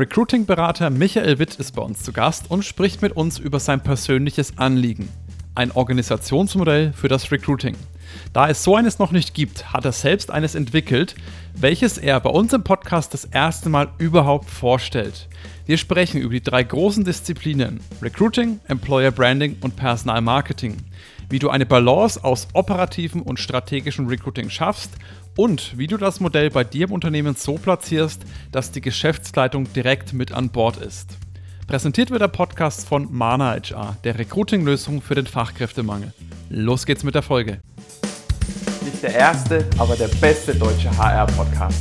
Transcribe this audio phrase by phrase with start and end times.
[0.00, 4.56] Recruiting-Berater Michael Witt ist bei uns zu Gast und spricht mit uns über sein persönliches
[4.56, 5.10] Anliegen.
[5.54, 7.76] Ein Organisationsmodell für das Recruiting.
[8.32, 11.16] Da es so eines noch nicht gibt, hat er selbst eines entwickelt,
[11.54, 15.28] welches er bei uns im Podcast das erste Mal überhaupt vorstellt.
[15.66, 20.78] Wir sprechen über die drei großen Disziplinen Recruiting, Employer Branding und Personal Marketing.
[21.28, 24.92] Wie du eine Balance aus operativem und strategischem Recruiting schaffst
[25.36, 28.22] und wie du das Modell bei dir im Unternehmen so platzierst,
[28.52, 31.16] dass die Geschäftsleitung direkt mit an Bord ist.
[31.66, 36.12] Präsentiert wird der Podcast von Mana HR, der Recruiting-Lösung für den Fachkräftemangel.
[36.48, 37.60] Los geht's mit der Folge.
[38.84, 41.80] Nicht der erste, aber der beste deutsche HR-Podcast.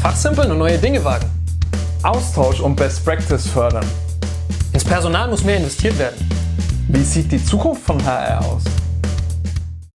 [0.00, 1.28] Fachsimpeln und neue Dinge wagen.
[2.02, 3.86] Austausch und Best Practice fördern.
[4.72, 6.28] Ins Personal muss mehr investiert werden.
[6.88, 8.62] Wie sieht die Zukunft von HR aus?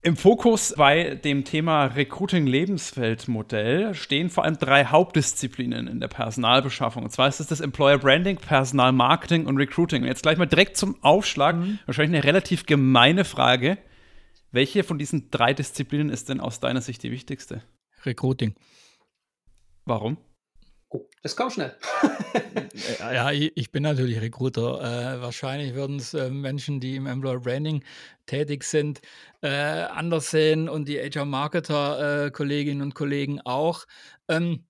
[0.05, 7.01] Im Fokus bei dem Thema Recruiting-Lebensfeldmodell stehen vor allem drei Hauptdisziplinen in der Personalbeschaffung.
[7.01, 10.03] Und zwar ist es das Employer Branding, Personal Marketing und Recruiting.
[10.03, 11.55] Und jetzt gleich mal direkt zum Aufschlag.
[11.55, 11.79] Mhm.
[11.87, 13.79] Wahrscheinlich eine relativ gemeine Frage.
[14.51, 17.63] Welche von diesen drei Disziplinen ist denn aus deiner Sicht die wichtigste?
[18.05, 18.53] Recruiting.
[19.85, 20.19] Warum?
[20.95, 21.75] Oh, das kam schnell.
[22.99, 24.79] ja, ich bin natürlich Recruiter.
[24.79, 27.83] Äh, wahrscheinlich würden es äh, Menschen, die im Employer Branding
[28.27, 29.01] tätig sind,
[29.41, 33.83] äh, anders sehen und die HR-Marketer, äh, Kolleginnen und Kollegen auch.
[34.29, 34.63] Ähm,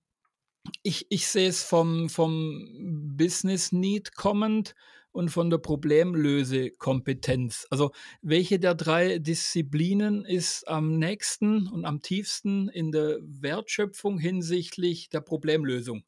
[0.82, 4.74] ich, ich sehe es vom, vom Business Need kommend
[5.12, 7.68] und von der Problemlösekompetenz.
[7.70, 15.08] Also welche der drei Disziplinen ist am nächsten und am tiefsten in der Wertschöpfung hinsichtlich
[15.08, 16.02] der Problemlösung?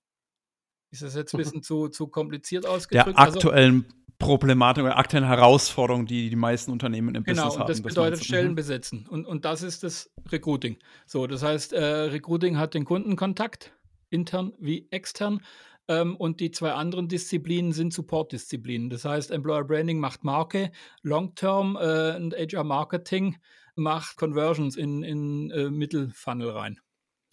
[0.90, 3.08] Ist das jetzt ein bisschen zu, zu kompliziert ausgedrückt?
[3.08, 7.58] Der also aktuellen also, Problematik oder aktuellen Herausforderung, die die meisten Unternehmen im genau, Business
[7.58, 7.66] haben.
[7.66, 8.56] Genau, das bedeutet Stellen mhm.
[8.56, 9.06] besetzen.
[9.08, 10.78] Und, und das ist das Recruiting.
[11.06, 13.72] So, das heißt, äh, Recruiting hat den Kundenkontakt,
[14.10, 15.40] intern wie extern.
[15.86, 18.90] Ähm, und die zwei anderen Disziplinen sind Support-Disziplinen.
[18.90, 20.72] Das heißt, Employer Branding macht Marke,
[21.02, 23.36] Long-Term äh, und HR Marketing
[23.76, 26.80] macht Conversions in, in äh, Mittelfunnel rein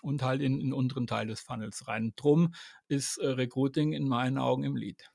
[0.06, 2.14] und halt in den unteren Teil des Funnels rein.
[2.16, 2.54] Drum
[2.88, 5.10] ist äh, Recruiting in meinen Augen im Lead.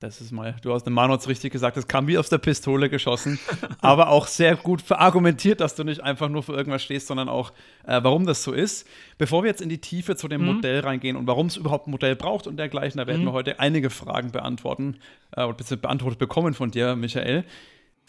[0.00, 2.88] Das ist mal, du hast den Manus richtig gesagt, das kam wie aus der Pistole
[2.88, 3.38] geschossen,
[3.82, 7.52] aber auch sehr gut verargumentiert, dass du nicht einfach nur für irgendwas stehst, sondern auch,
[7.84, 8.88] äh, warum das so ist.
[9.18, 10.54] Bevor wir jetzt in die Tiefe zu dem mhm.
[10.54, 13.26] Modell reingehen und warum es überhaupt ein Modell braucht und dergleichen, da werden mhm.
[13.26, 14.96] wir heute einige Fragen beantworten,
[15.32, 17.44] äh, oder beantwortet bekommen von dir, Michael.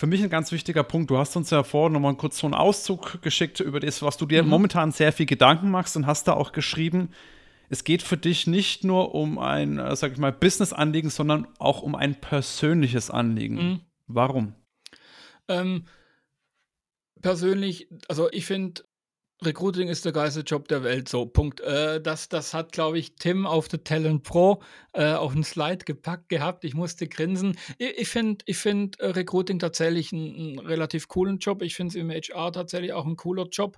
[0.01, 1.11] Für mich ein ganz wichtiger Punkt.
[1.11, 4.25] Du hast uns ja vorhin nochmal kurz so einen Auszug geschickt über das, was du
[4.25, 4.49] dir mhm.
[4.49, 7.11] momentan sehr viel Gedanken machst und hast da auch geschrieben,
[7.69, 11.83] es geht für dich nicht nur um ein, äh, sag ich mal, Business-Anliegen, sondern auch
[11.83, 13.55] um ein persönliches Anliegen.
[13.55, 13.81] Mhm.
[14.07, 14.55] Warum?
[15.47, 15.85] Ähm,
[17.21, 18.81] persönlich, also ich finde,
[19.43, 21.61] Recruiting ist der geilste Job der Welt, so, Punkt.
[21.61, 24.61] Äh, das, das hat, glaube ich, Tim auf der Talent Pro
[24.93, 26.63] äh, auf den Slide gepackt gehabt.
[26.63, 27.57] Ich musste grinsen.
[27.79, 31.63] Ich, ich finde ich find, äh, Recruiting tatsächlich einen, einen, relativ coolen Job.
[31.63, 33.77] Ich finde es im HR tatsächlich auch ein cooler Job.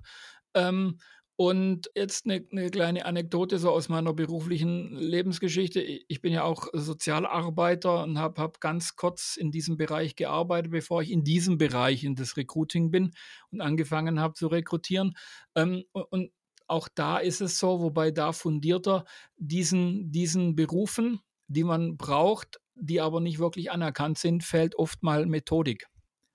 [0.53, 0.99] Ähm,
[1.35, 5.81] und jetzt eine, eine, kleine Anekdote so aus meiner beruflichen Lebensgeschichte.
[5.81, 11.01] Ich bin ja auch Sozialarbeiter und habe hab ganz kurz in diesem Bereich gearbeitet, bevor
[11.01, 13.11] ich in diesem Bereich in das Recruiting bin
[13.51, 15.15] und angefangen habe zu rekrutieren.
[15.55, 16.31] Ähm, und
[16.67, 19.05] auch da ist es so, wobei da fundierter
[19.37, 25.25] diesen, diesen Berufen, die man braucht, die aber nicht wirklich anerkannt sind, fällt oft mal
[25.25, 25.87] Methodik.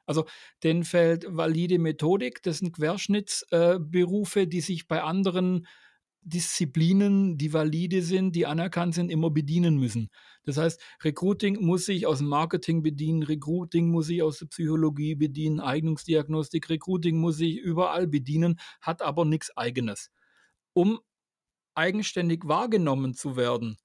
[0.08, 0.24] Also
[0.64, 5.66] denen fällt valide Methodik, das sind Querschnittsberufe, äh, die sich bei anderen
[6.22, 10.08] Disziplinen, die valide sind, die anerkannt sind, immer bedienen müssen.
[10.44, 15.14] Das heißt, Recruiting muss sich aus dem Marketing bedienen, Recruiting muss sich aus der Psychologie
[15.14, 20.10] bedienen, Eignungsdiagnostik, Recruiting muss sich überall bedienen, hat aber nichts eigenes.
[20.72, 21.00] Um
[21.74, 23.76] eigenständig wahrgenommen zu werden,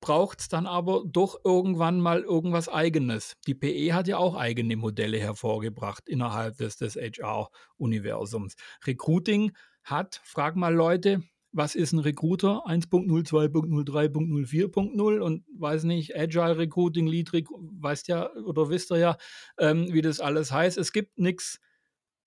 [0.00, 3.36] braucht es dann aber doch irgendwann mal irgendwas Eigenes.
[3.46, 8.54] Die PE hat ja auch eigene Modelle hervorgebracht innerhalb des, des HR-Universums.
[8.86, 11.22] Recruiting hat, frag mal Leute,
[11.52, 12.62] was ist ein Recruiter?
[12.66, 18.92] 1.0, 2.0, 3.0, 4.0 und weiß nicht, Agile Recruiting, Lead Recruiting, weißt ja oder wisst
[18.92, 19.16] ihr ja,
[19.58, 20.78] ähm, wie das alles heißt.
[20.78, 21.58] Es gibt nichts,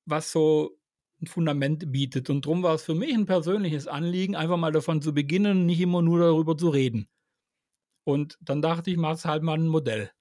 [0.05, 0.77] was so
[1.21, 2.29] ein Fundament bietet.
[2.29, 5.79] Und darum war es für mich ein persönliches Anliegen, einfach mal davon zu beginnen, nicht
[5.79, 7.07] immer nur darüber zu reden.
[8.11, 10.11] Und dann dachte ich, mach's halt mal ein Modell.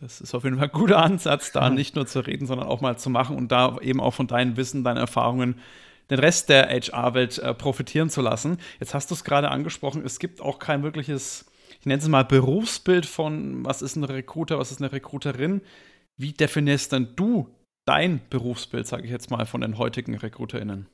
[0.00, 2.82] Das ist auf jeden Fall ein guter Ansatz, da nicht nur zu reden, sondern auch
[2.82, 5.58] mal zu machen und da eben auch von deinem Wissen, deinen Erfahrungen
[6.10, 8.58] den Rest der HR-Welt äh, profitieren zu lassen.
[8.78, 11.46] Jetzt hast du es gerade angesprochen, es gibt auch kein wirkliches,
[11.80, 15.62] ich nenne es mal Berufsbild von, was ist ein Recruiter, was ist eine Recruiterin.
[16.16, 17.54] Wie definierst denn du
[17.86, 20.86] dein Berufsbild, sage ich jetzt mal, von den heutigen RecruiterInnen?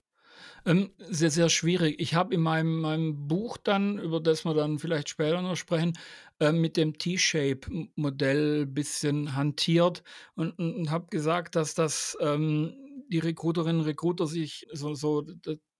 [0.64, 1.96] Ähm, sehr, sehr schwierig.
[1.98, 5.98] Ich habe in meinem, meinem Buch dann, über das wir dann vielleicht später noch sprechen,
[6.40, 10.02] äh, mit dem T-Shape-Modell ein bisschen hantiert
[10.34, 12.74] und, und, und habe gesagt, dass das ähm,
[13.08, 15.26] die Recruiterinnen und Recruiter sich so, so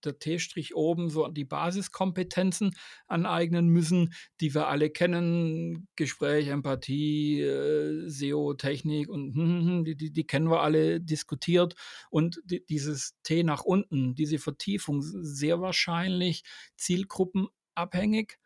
[0.04, 2.74] der T-Strich oben so die Basiskompetenzen
[3.06, 5.88] aneignen müssen, die wir alle kennen.
[5.96, 11.00] Gespräch, Empathie, äh, SEO, Technik und hm, hm, hm, die, die, die, kennen wir alle
[11.00, 11.74] diskutiert.
[12.10, 16.42] Und die, dieses T nach unten, diese Vertiefung, sehr wahrscheinlich
[16.76, 18.38] zielgruppenabhängig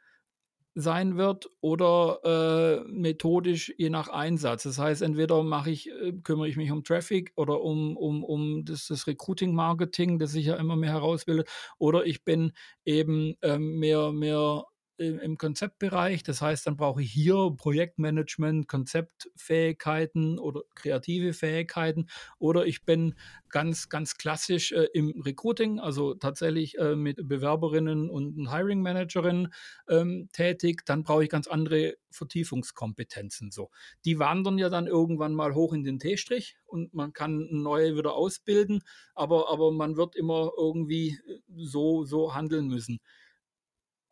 [0.79, 4.65] sein wird oder äh, methodisch je nach Einsatz.
[4.65, 8.65] Das heißt, entweder mache ich, äh, kümmere ich mich um Traffic oder um, um, um
[8.65, 12.53] das, das Recruiting-Marketing, das sich ja immer mehr herausbildet, oder ich bin
[12.85, 14.65] eben ähm, mehr, mehr
[14.99, 16.23] im Konzeptbereich.
[16.23, 22.07] Das heißt, dann brauche ich hier Projektmanagement, Konzeptfähigkeiten oder kreative Fähigkeiten.
[22.39, 23.15] Oder ich bin
[23.51, 29.53] ganz, ganz klassisch äh, im Recruiting, also tatsächlich äh, mit Bewerberinnen und Hiring Managerinnen
[29.89, 30.85] ähm, tätig.
[30.87, 33.51] Dann brauche ich ganz andere Vertiefungskompetenzen.
[33.51, 33.71] So.
[34.05, 38.15] Die wandern ja dann irgendwann mal hoch in den T-Strich und man kann neue wieder
[38.15, 38.83] ausbilden,
[39.15, 43.01] aber, aber man wird immer irgendwie äh, so, so handeln müssen.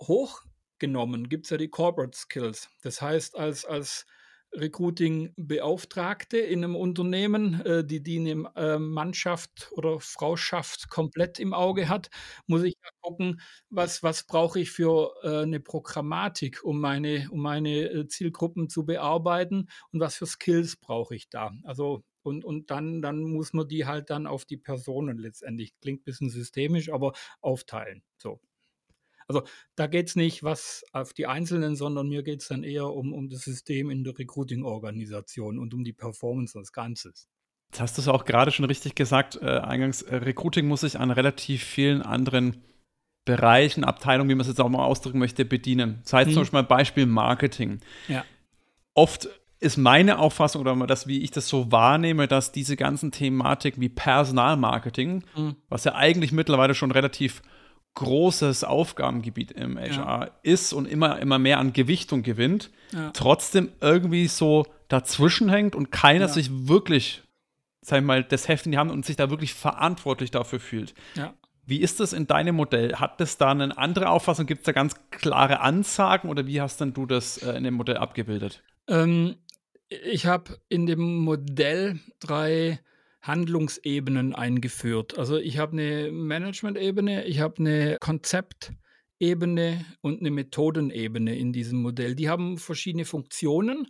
[0.00, 0.42] Hoch
[0.86, 2.68] genommen, gibt es ja die Corporate Skills.
[2.82, 4.06] Das heißt, als, als
[4.52, 11.88] Recruiting-Beauftragte in einem Unternehmen, äh, die die eine äh, Mannschaft oder Frauschaft komplett im Auge
[11.88, 12.08] hat,
[12.46, 13.40] muss ich ja gucken,
[13.70, 18.84] was, was brauche ich für äh, eine Programmatik, um meine, um meine äh, Zielgruppen zu
[18.86, 21.52] bearbeiten und was für Skills brauche ich da.
[21.64, 26.00] Also und, und dann, dann muss man die halt dann auf die Personen letztendlich, klingt
[26.02, 28.02] ein bisschen systemisch, aber aufteilen.
[28.16, 28.40] So.
[29.28, 29.42] Also
[29.76, 33.12] da geht es nicht was auf die Einzelnen, sondern mir geht es dann eher um,
[33.12, 37.12] um das System in der Recruiting-Organisation und um die Performance des Ganzen.
[37.70, 40.98] Jetzt hast du es auch gerade schon richtig gesagt, äh, eingangs, äh, Recruiting muss sich
[40.98, 42.62] an relativ vielen anderen
[43.24, 46.00] Bereichen, Abteilungen, wie man es jetzt auch mal ausdrücken möchte, bedienen.
[46.02, 46.34] Das heißt hm.
[46.34, 47.80] zum Beispiel mal Beispiel Marketing.
[48.06, 48.24] Ja.
[48.92, 49.28] Oft
[49.64, 53.88] ist meine Auffassung oder das, wie ich das so wahrnehme, dass diese ganzen Thematiken wie
[53.88, 55.56] Personalmarketing, mhm.
[55.70, 57.40] was ja eigentlich mittlerweile schon relativ
[57.94, 60.30] großes Aufgabengebiet im HR ja.
[60.42, 63.10] ist und immer, immer mehr an Gewichtung gewinnt, ja.
[63.12, 66.32] trotzdem irgendwie so dazwischen hängt und keiner ja.
[66.32, 67.22] sich wirklich,
[67.82, 70.94] sag ich mal, das Heft in die Hand und sich da wirklich verantwortlich dafür fühlt.
[71.66, 72.96] Wie ist das in deinem Modell?
[72.96, 74.46] Hat das da eine andere Auffassung?
[74.46, 77.74] Gibt es da ganz klare Ansagen oder wie hast denn du das äh, in dem
[77.74, 78.62] Modell abgebildet?
[78.86, 79.36] Ähm,
[79.88, 82.80] ich habe in dem Modell drei
[83.26, 85.18] Handlungsebenen eingeführt.
[85.18, 92.14] Also ich habe eine Management-Ebene, ich habe eine Konzeptebene und eine Methodenebene in diesem Modell.
[92.14, 93.88] Die haben verschiedene Funktionen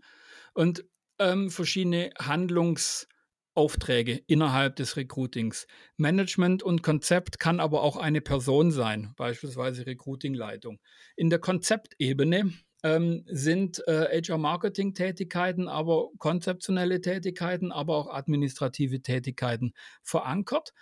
[0.55, 0.85] und
[1.19, 5.67] ähm, verschiedene Handlungsaufträge innerhalb des Recruitings.
[5.97, 10.79] Management und Konzept kann aber auch eine Person sein, beispielsweise Recruiting-Leitung.
[11.17, 12.53] In der Konzeptebene
[12.85, 19.73] ähm, sind äh, HR-Marketing-Tätigkeiten, aber konzeptionelle Tätigkeiten, aber auch administrative Tätigkeiten
[20.03, 20.75] verankert.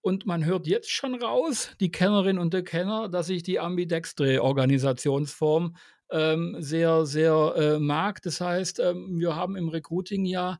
[0.00, 4.42] Und man hört jetzt schon raus, die Kennerin und der Kenner, dass ich die ambidextre
[4.42, 5.76] Organisationsform
[6.10, 8.22] ähm, sehr, sehr äh, mag.
[8.22, 10.58] Das heißt, ähm, wir haben im Recruiting ja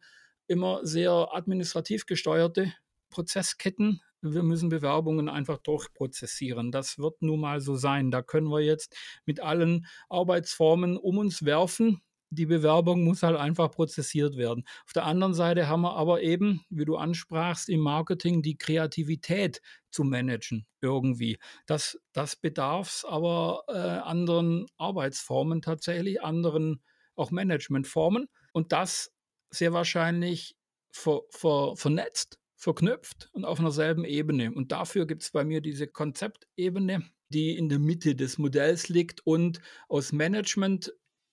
[0.48, 2.72] immer sehr administrativ gesteuerte
[3.10, 6.70] Prozessketten wir müssen Bewerbungen einfach durchprozessieren.
[6.70, 8.10] Das wird nun mal so sein.
[8.10, 8.96] Da können wir jetzt
[9.26, 12.00] mit allen Arbeitsformen um uns werfen.
[12.30, 14.64] Die Bewerbung muss halt einfach prozessiert werden.
[14.86, 19.60] Auf der anderen Seite haben wir aber eben, wie du ansprachst, im Marketing die Kreativität
[19.90, 21.38] zu managen irgendwie.
[21.66, 26.80] Das, das bedarf es aber äh, anderen Arbeitsformen tatsächlich, anderen
[27.16, 29.12] auch Managementformen und das
[29.50, 30.56] sehr wahrscheinlich
[30.90, 34.52] ver, ver, vernetzt verknüpft und auf einer selben Ebene.
[34.52, 39.26] Und dafür gibt es bei mir diese Konzeptebene, die in der Mitte des Modells liegt
[39.26, 40.92] und aus Management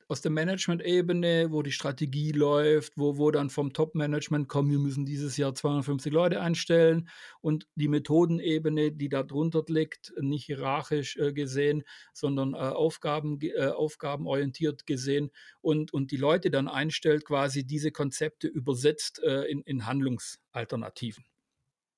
[0.10, 5.06] aus der Management-Ebene, wo die Strategie läuft, wo, wo dann vom Top-Management kommt, wir müssen
[5.06, 7.08] dieses Jahr 250 Leute einstellen
[7.42, 13.68] und die Methodenebene, die da drunter liegt, nicht hierarchisch äh, gesehen, sondern äh, Aufgaben, äh,
[13.68, 15.30] aufgabenorientiert gesehen
[15.62, 21.24] und, und die Leute dann einstellt, quasi diese Konzepte übersetzt äh, in, in Handlungsalternativen.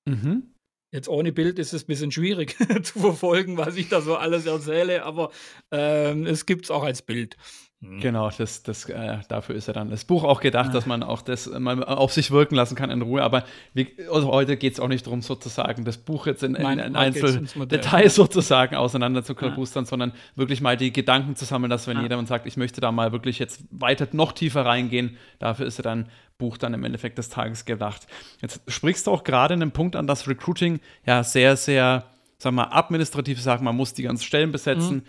[0.04, 0.52] Mhm.
[0.90, 4.44] Jetzt ohne Bild ist es ein bisschen schwierig zu verfolgen, was ich da so alles
[4.44, 5.30] erzähle, aber
[5.70, 7.38] ähm, es gibt es auch als Bild.
[7.82, 7.98] Mhm.
[7.98, 10.72] Genau, das, das, äh, dafür ist ja dann das Buch auch gedacht, ja.
[10.72, 13.24] dass man auch das mal auf sich wirken lassen kann in Ruhe.
[13.24, 13.42] Aber
[13.74, 16.94] wie, also heute geht es auch nicht darum, sozusagen das Buch jetzt in, in, in
[16.94, 19.90] Einzeldetails sozusagen auseinander zu klabustern, ja.
[19.90, 22.04] sondern wirklich mal die Gedanken zu sammeln, dass wenn ja.
[22.04, 25.82] jemand sagt, ich möchte da mal wirklich jetzt weiter noch tiefer reingehen, dafür ist ja
[25.82, 26.06] dann
[26.38, 28.06] Buch dann im Endeffekt des Tages gedacht.
[28.40, 32.04] Jetzt sprichst du auch gerade einen Punkt an, dass Recruiting ja sehr, sehr
[32.42, 35.02] sagen wir mal, administrative Sachen, man muss die ganzen Stellen besetzen, mhm.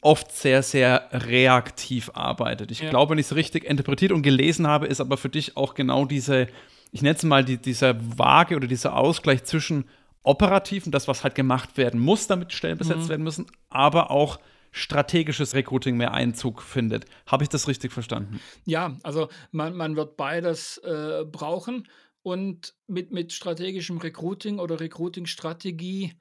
[0.00, 2.70] Oft sehr, sehr reaktiv arbeitet.
[2.70, 2.90] Ich ja.
[2.90, 6.04] glaube, wenn ich es richtig interpretiert und gelesen habe, ist aber für dich auch genau
[6.04, 6.46] diese,
[6.92, 9.84] ich nenne es mal die, dieser Waage oder dieser Ausgleich zwischen
[10.22, 13.08] operativen, das, was halt gemacht werden muss, damit Stellen besetzt mhm.
[13.08, 14.38] werden müssen, aber auch
[14.70, 17.06] strategisches Recruiting mehr Einzug findet.
[17.26, 18.40] Habe ich das richtig verstanden?
[18.64, 21.88] Ja, also man, man wird beides äh, brauchen
[22.22, 26.12] und mit, mit strategischem Recruiting oder Recruiting-Strategie,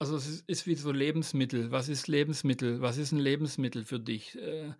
[0.00, 1.70] also es ist, wie so Lebensmittel.
[1.70, 2.80] Was ist Lebensmittel?
[2.80, 4.34] Was ist ein Lebensmittel für dich?
[4.36, 4.72] Äh,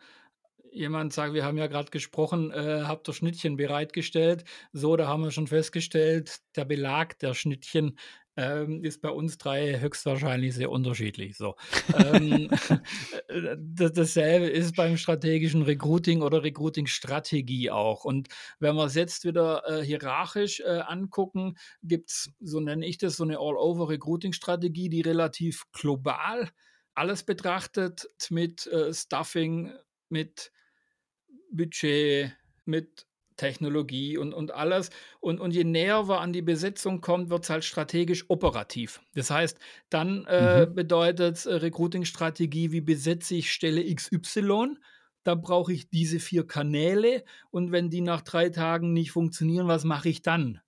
[0.73, 4.45] jemand sagt, wir haben ja gerade gesprochen, äh, habt ihr Schnittchen bereitgestellt?
[4.73, 7.99] So, da haben wir schon festgestellt, der Belag der Schnittchen
[8.41, 11.37] ähm, ist bei uns drei höchstwahrscheinlich sehr unterschiedlich.
[11.37, 11.57] So.
[11.97, 12.49] ähm,
[13.29, 13.57] äh,
[13.93, 18.05] dasselbe ist beim strategischen Recruiting oder Recruiting-Strategie auch.
[18.05, 18.29] Und
[18.59, 23.17] wenn wir es jetzt wieder äh, hierarchisch äh, angucken, gibt es, so nenne ich das,
[23.17, 26.51] so eine All-Over-Recruiting-Strategie, die relativ global
[26.95, 29.73] alles betrachtet mit äh, Stuffing,
[30.09, 30.51] mit
[31.53, 32.33] Budget,
[32.65, 33.07] mit
[33.41, 34.91] Technologie und, und alles.
[35.21, 39.01] Und, und je näher wir an die Besetzung kommt, wird es halt strategisch operativ.
[39.15, 40.75] Das heißt, dann äh, mhm.
[40.75, 44.77] bedeutet äh, Recruiting-Strategie, wie besetze ich Stelle XY?
[45.25, 49.85] Da brauche ich diese vier Kanäle und wenn die nach drei Tagen nicht funktionieren, was
[49.85, 50.61] mache ich dann?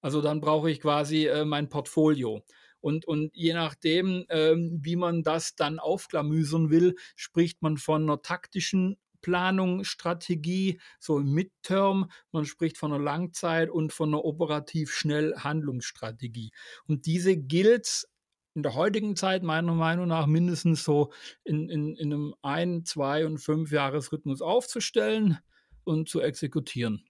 [0.00, 2.42] Also dann brauche ich quasi äh, mein Portfolio.
[2.80, 8.22] Und, und je nachdem, ähm, wie man das dann aufklamüsern will, spricht man von einer
[8.22, 12.08] taktischen Planung, Strategie, so im Midterm.
[12.30, 16.52] Man spricht von einer Langzeit und von einer operativ schnell Handlungsstrategie.
[16.86, 18.06] Und diese gilt
[18.54, 23.26] in der heutigen Zeit meiner Meinung nach mindestens so in, in, in einem ein, zwei
[23.26, 25.38] und fünf Jahresrhythmus aufzustellen
[25.82, 27.04] und zu exekutieren.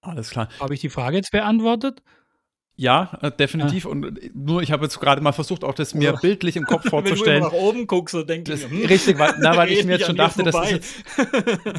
[0.00, 0.48] Alles klar.
[0.58, 2.02] Habe ich die Frage jetzt beantwortet?
[2.76, 3.84] Ja, äh, definitiv.
[3.84, 3.90] Ja.
[3.90, 6.88] Und äh, nur, ich habe jetzt gerade mal versucht, auch das mir bildlich im Kopf
[6.88, 7.42] vorzustellen.
[7.42, 8.68] Wenn du nach oben guckst, so denke ich.
[8.68, 11.04] Hm, richtig, weil, na, weil ich mir jetzt schon dachte, das ist,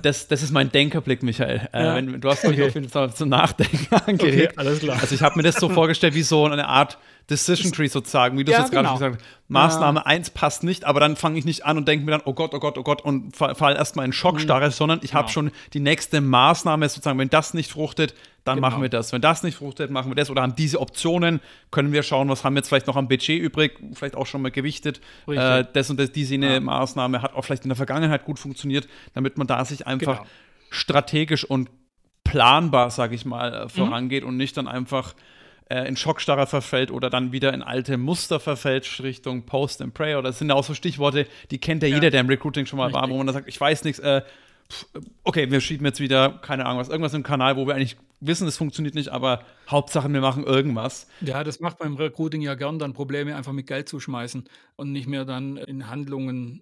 [0.04, 1.68] das, das ist mein Denkerblick, Michael.
[1.74, 1.94] Äh, ja.
[1.94, 2.68] Äh, wenn, du hast mich okay.
[2.68, 4.54] auf jeden Fall zum Nachdenken angeregt.
[4.54, 5.00] Okay, alles klar.
[5.02, 8.44] Also ich habe mir das so vorgestellt wie so eine Art Decision Tree sozusagen, wie
[8.44, 8.98] du es ja, jetzt gerade genau.
[8.98, 9.50] gesagt hast.
[9.50, 10.06] Maßnahme ja.
[10.06, 12.54] 1 passt nicht, aber dann fange ich nicht an und denke mir dann, oh Gott,
[12.54, 14.72] oh Gott, oh Gott und fall, fall erstmal in Schockstarre, mhm.
[14.72, 15.34] sondern ich habe genau.
[15.34, 18.14] schon die nächste Maßnahme sozusagen, wenn das nicht fruchtet,
[18.44, 18.70] dann genau.
[18.70, 19.14] machen wir das.
[19.14, 20.30] Wenn das nicht fruchtet, machen wir das.
[20.30, 21.40] Oder haben diese Optionen,
[21.72, 24.42] können wir schauen, was haben wir jetzt vielleicht noch am Budget übrig, vielleicht auch schon
[24.42, 25.00] mal gewichtet.
[25.28, 26.60] Äh, das und das, diese ja.
[26.60, 30.30] Maßnahme hat auch vielleicht in der Vergangenheit gut funktioniert, damit man da sich einfach genau.
[30.70, 31.70] strategisch und
[32.24, 33.70] planbar, sage ich mal, äh, mhm.
[33.70, 34.30] vorangeht mhm.
[34.30, 35.14] und nicht dann einfach
[35.74, 40.16] äh, in Schockstarre verfällt oder dann wieder in alte Muster verfällt, Richtung Post and Pray.
[40.16, 41.96] Oder das sind ja auch so Stichworte, die kennt ja, ja.
[41.96, 43.02] jeder, der im Recruiting schon mal Richtig.
[43.02, 44.22] war, wo man dann sagt, ich weiß nichts, äh,
[45.24, 48.48] okay, wir schieben jetzt wieder, keine Ahnung was, irgendwas im Kanal, wo wir eigentlich wissen,
[48.48, 51.08] es funktioniert nicht, aber Hauptsache, wir machen irgendwas.
[51.22, 54.92] Ja, das macht beim Recruiting ja gern, dann Probleme einfach mit Geld zu schmeißen und
[54.92, 56.62] nicht mehr dann in Handlungen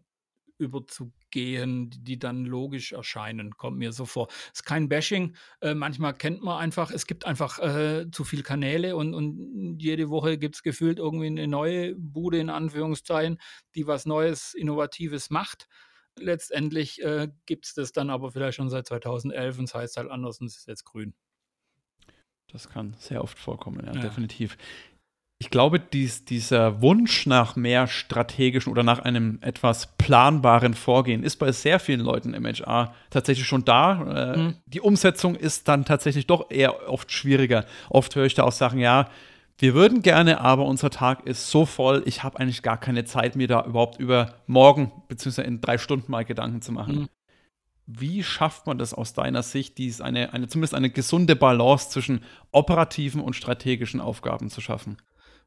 [0.61, 4.27] überzugehen, die dann logisch erscheinen, kommt mir so vor.
[4.53, 5.35] Es ist kein Bashing.
[5.61, 10.09] Äh, manchmal kennt man einfach, es gibt einfach äh, zu viele Kanäle und, und jede
[10.09, 13.39] Woche gibt es gefühlt irgendwie eine neue Bude in Anführungszeichen,
[13.75, 15.67] die was Neues, Innovatives macht.
[16.17, 20.09] Letztendlich äh, gibt es das dann aber vielleicht schon seit 2011 und es heißt halt
[20.09, 21.13] anders und es ist jetzt grün.
[22.51, 24.01] Das kann sehr oft vorkommen, ja, ja.
[24.01, 24.57] definitiv.
[25.41, 31.37] Ich glaube, dies, dieser Wunsch nach mehr strategischen oder nach einem etwas planbaren Vorgehen ist
[31.37, 34.33] bei sehr vielen Leuten im HR tatsächlich schon da.
[34.33, 34.55] Äh, mhm.
[34.67, 37.65] Die Umsetzung ist dann tatsächlich doch eher oft schwieriger.
[37.89, 39.09] Oft höre ich da auch Sachen, ja,
[39.57, 43.35] wir würden gerne, aber unser Tag ist so voll, ich habe eigentlich gar keine Zeit,
[43.35, 45.41] mir da überhaupt über morgen bzw.
[45.41, 46.95] in drei Stunden mal Gedanken zu machen.
[46.95, 47.09] Mhm.
[47.87, 52.23] Wie schafft man das aus deiner Sicht, dies eine, eine, zumindest eine gesunde Balance zwischen
[52.51, 54.97] operativen und strategischen Aufgaben zu schaffen?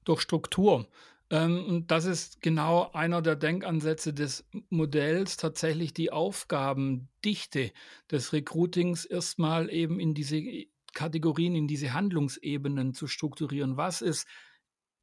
[0.05, 0.87] Durch Struktur.
[1.31, 7.73] Ähm, und das ist genau einer der Denkansätze des Modells, tatsächlich die Aufgabendichte
[8.11, 10.43] des Recruitings erstmal eben in diese
[10.93, 13.77] Kategorien, in diese Handlungsebenen zu strukturieren.
[13.77, 14.27] Was ist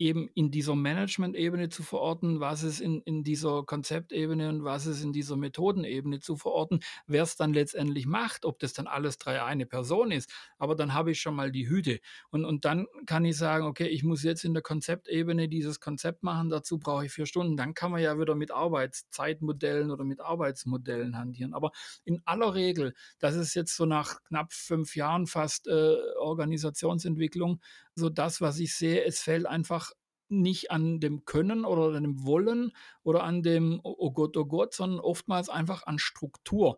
[0.01, 5.03] eben in dieser Management-Ebene zu verorten, was ist in, in dieser Konzeptebene und was ist
[5.03, 9.43] in dieser Methodenebene zu verorten, wer es dann letztendlich macht, ob das dann alles drei
[9.43, 10.33] eine Person ist.
[10.57, 11.99] Aber dann habe ich schon mal die Hüte.
[12.31, 16.23] Und, und dann kann ich sagen, okay, ich muss jetzt in der Konzeptebene dieses Konzept
[16.23, 17.55] machen, dazu brauche ich vier Stunden.
[17.55, 21.53] Dann kann man ja wieder mit Arbeitszeitmodellen oder mit Arbeitsmodellen hantieren.
[21.53, 21.71] Aber
[22.05, 27.61] in aller Regel, das ist jetzt so nach knapp fünf Jahren fast äh, Organisationsentwicklung,
[27.95, 29.91] so das, was ich sehe, es fällt einfach
[30.29, 32.71] nicht an dem Können oder an dem Wollen
[33.03, 36.77] oder an dem, oh Gott, oh Gott, sondern oftmals einfach an Struktur.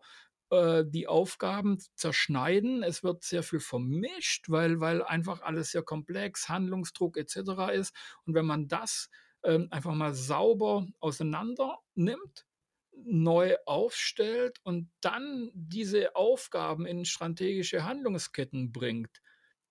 [0.50, 2.82] äh, die Aufgaben zerschneiden.
[2.82, 7.72] Es wird sehr viel vermischt, weil, weil einfach alles sehr komplex, Handlungsdruck etc.
[7.72, 7.94] ist.
[8.26, 9.10] Und wenn man das
[9.44, 12.46] ähm, einfach mal sauber auseinander nimmt,
[13.06, 19.20] neu aufstellt und dann diese Aufgaben in strategische Handlungsketten bringt,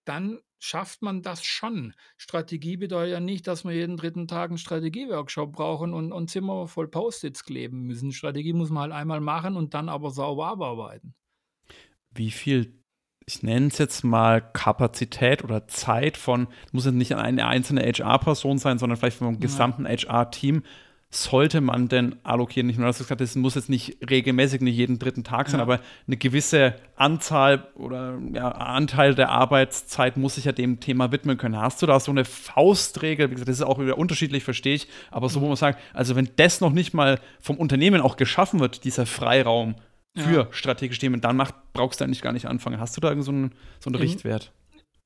[0.05, 1.93] dann schafft man das schon.
[2.17, 6.67] Strategie bedeutet ja nicht, dass wir jeden dritten Tag einen Strategieworkshop brauchen und, und Zimmer
[6.67, 8.13] voll Post-its kleben müssen.
[8.13, 11.13] Strategie muss man halt einmal machen und dann aber sauber abarbeiten.
[12.11, 12.79] Wie viel,
[13.25, 18.57] ich nenne es jetzt mal Kapazität oder Zeit von, muss jetzt nicht eine einzelne HR-Person
[18.57, 20.63] sein, sondern vielleicht vom gesamten HR-Team,
[21.15, 22.67] sollte man denn allokieren?
[22.67, 25.59] Nicht nur, dass du gesagt es muss jetzt nicht regelmäßig, nicht jeden dritten Tag sein,
[25.59, 25.63] ja.
[25.63, 31.37] aber eine gewisse Anzahl oder ja, Anteil der Arbeitszeit muss sich ja dem Thema widmen
[31.37, 31.57] können.
[31.57, 33.29] Hast du da so eine Faustregel?
[33.29, 36.15] Wie gesagt, das ist auch wieder unterschiedlich, verstehe ich, aber so, wo man sagt, also
[36.15, 39.75] wenn das noch nicht mal vom Unternehmen auch geschaffen wird, dieser Freiraum
[40.15, 40.47] für ja.
[40.51, 42.79] strategische Themen, dann macht, brauchst du eigentlich gar nicht anfangen.
[42.79, 44.51] Hast du da irgend so einen, so einen Richtwert?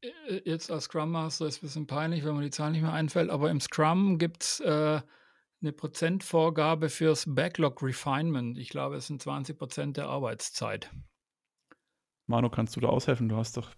[0.02, 2.82] Äh, jetzt als Scrum Master ist es ein bisschen peinlich, wenn mir die Zahl nicht
[2.82, 5.02] mehr einfällt, aber im Scrum gibt es äh,
[5.62, 8.58] eine Prozentvorgabe fürs Backlog Refinement.
[8.58, 10.92] Ich glaube, es sind 20 Prozent der Arbeitszeit.
[12.28, 13.30] Manu, kannst du da aushelfen?
[13.30, 13.72] Du hast doch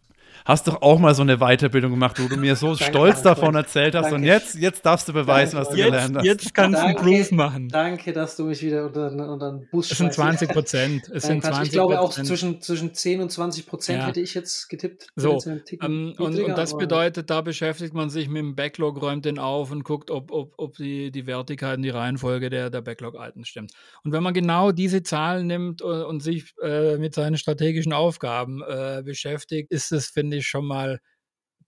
[0.46, 3.96] hast doch auch mal so eine Weiterbildung gemacht, wo du mir so stolz davon erzählt
[3.96, 4.06] hast.
[4.06, 4.16] Danke.
[4.16, 5.68] Und jetzt, jetzt darfst du beweisen, danke.
[5.68, 6.26] was du jetzt, gelernt hast.
[6.26, 7.70] Jetzt kannst danke, du einen Proof machen.
[7.70, 11.10] Danke, dass du mich wieder unter, unter den Bus Es sind 20 Prozent.
[11.10, 14.08] Es sind 20 ich glaube auch zwischen, zwischen 10 und 20 Prozent ja.
[14.08, 15.08] hätte ich jetzt getippt.
[15.16, 15.40] So,
[15.82, 19.72] ähm, und, und, das bedeutet, da beschäftigt man sich mit dem Backlog, räumt den auf
[19.72, 23.72] und guckt, ob, ob, ob die, die Wertigkeit die Reihenfolge der, der Backlog-Items stimmt.
[24.04, 28.62] Und wenn man genau diese Zahlen nimmt und, und sich äh, mit seinen strategischen Aufgaben
[28.62, 31.00] äh, beschäftigt, ist es, finde ich, schon mal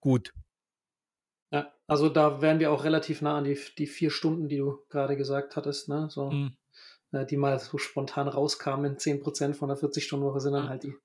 [0.01, 0.33] gut.
[1.53, 4.79] Ja, also da wären wir auch relativ nah an die, die vier Stunden, die du
[4.89, 6.09] gerade gesagt hattest, ne?
[6.09, 6.57] So, mhm.
[7.13, 8.97] äh, die mal so spontan rauskamen.
[8.97, 10.95] 10% von der 40-Stunden-Woche sind dann halt die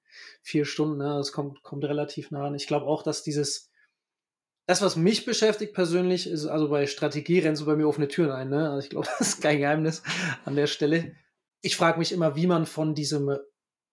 [0.43, 1.15] vier Stunden, ne?
[1.19, 2.55] Das kommt, kommt relativ nah an.
[2.57, 3.71] Ich glaube auch, dass dieses,
[4.67, 8.33] das, was mich beschäftigt persönlich, ist, also bei Strategie rennst du bei mir offene Türen
[8.33, 8.71] ein, ne?
[8.71, 10.03] Also ich glaube, das ist kein Geheimnis
[10.45, 11.15] an der Stelle.
[11.63, 13.37] Ich frage mich immer, wie man von diesem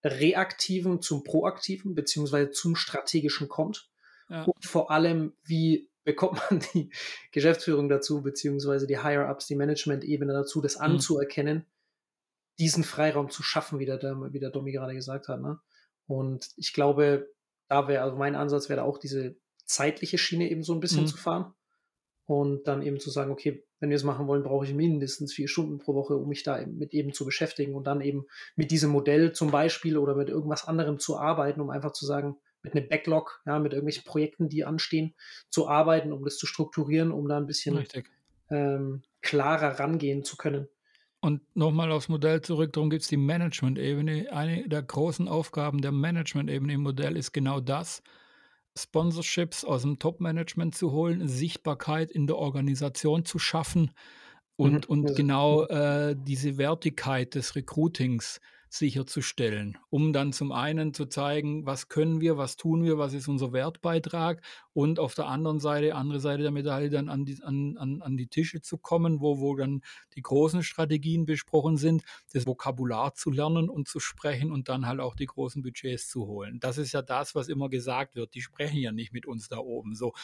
[0.04, 3.90] reaktiven zum proaktiven beziehungsweise zum strategischen kommt.
[4.28, 4.44] Ja.
[4.44, 6.90] Und vor allem, wie bekommt man die
[7.32, 10.84] Geschäftsführung dazu, beziehungsweise die Higher-Ups, die Management-Ebene dazu, das mhm.
[10.84, 11.66] anzuerkennen,
[12.58, 15.40] diesen Freiraum zu schaffen, wie der, wie der Domi gerade gesagt hat.
[15.40, 15.58] Ne?
[16.06, 17.32] Und ich glaube,
[17.68, 21.08] da wäre, also mein Ansatz wäre auch diese zeitliche Schiene eben so ein bisschen mhm.
[21.08, 21.54] zu fahren
[22.26, 25.48] und dann eben zu sagen, okay, wenn wir es machen wollen, brauche ich mindestens vier
[25.48, 28.70] Stunden pro Woche, um mich da eben mit eben zu beschäftigen und dann eben mit
[28.70, 32.74] diesem Modell zum Beispiel oder mit irgendwas anderem zu arbeiten, um einfach zu sagen, mit
[32.74, 35.14] einem Backlog, ja, mit irgendwelchen Projekten, die anstehen,
[35.50, 37.84] zu arbeiten, um das zu strukturieren, um da ein bisschen
[38.50, 40.66] ähm, klarer rangehen zu können.
[41.20, 44.30] Und nochmal aufs Modell zurück, darum gibt es die Management-Ebene.
[44.30, 48.02] Eine der großen Aufgaben der Management-Ebene im Modell ist genau das,
[48.76, 53.92] Sponsorships aus dem Top-Management zu holen, Sichtbarkeit in der Organisation zu schaffen
[54.56, 55.04] und, mhm.
[55.04, 58.40] und genau äh, diese Wertigkeit des Recruitings
[58.74, 63.28] sicherzustellen, um dann zum einen zu zeigen, was können wir, was tun wir, was ist
[63.28, 67.76] unser Wertbeitrag und auf der anderen Seite, andere Seite der Medaille dann an die, an,
[67.78, 69.82] an, an die Tische zu kommen, wo, wo dann
[70.16, 74.98] die großen Strategien besprochen sind, das Vokabular zu lernen und zu sprechen und dann halt
[74.98, 76.58] auch die großen Budgets zu holen.
[76.58, 78.34] Das ist ja das, was immer gesagt wird.
[78.34, 79.94] Die sprechen ja nicht mit uns da oben.
[79.94, 80.14] So,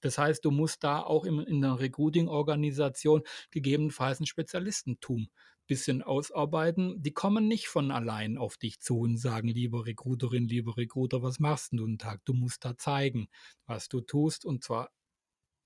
[0.00, 5.28] das heißt, du musst da auch in, in der Recruiting-Organisation gegebenenfalls ein Spezialistentum
[5.66, 10.76] bisschen ausarbeiten, die kommen nicht von allein auf dich zu und sagen, lieber Recruiterin, lieber
[10.76, 12.20] Recruiter, was machst du einen Tag?
[12.24, 13.28] Du musst da zeigen,
[13.66, 14.90] was du tust und zwar,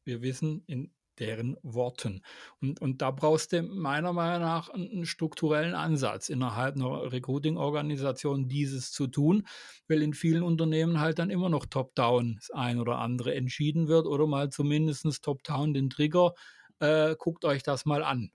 [0.04, 2.22] wir wissen, in deren Worten.
[2.60, 8.92] Und, und da brauchst du meiner Meinung nach einen strukturellen Ansatz innerhalb einer Recruiting-Organisation, dieses
[8.92, 9.46] zu tun,
[9.88, 14.06] weil in vielen Unternehmen halt dann immer noch top-down das ein oder andere entschieden wird
[14.06, 16.34] oder mal zumindest top-down den Trigger,
[16.80, 18.30] äh, guckt euch das mal an.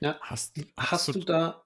[0.00, 0.18] Ja.
[0.20, 1.62] Hast, hast, hast du, du da,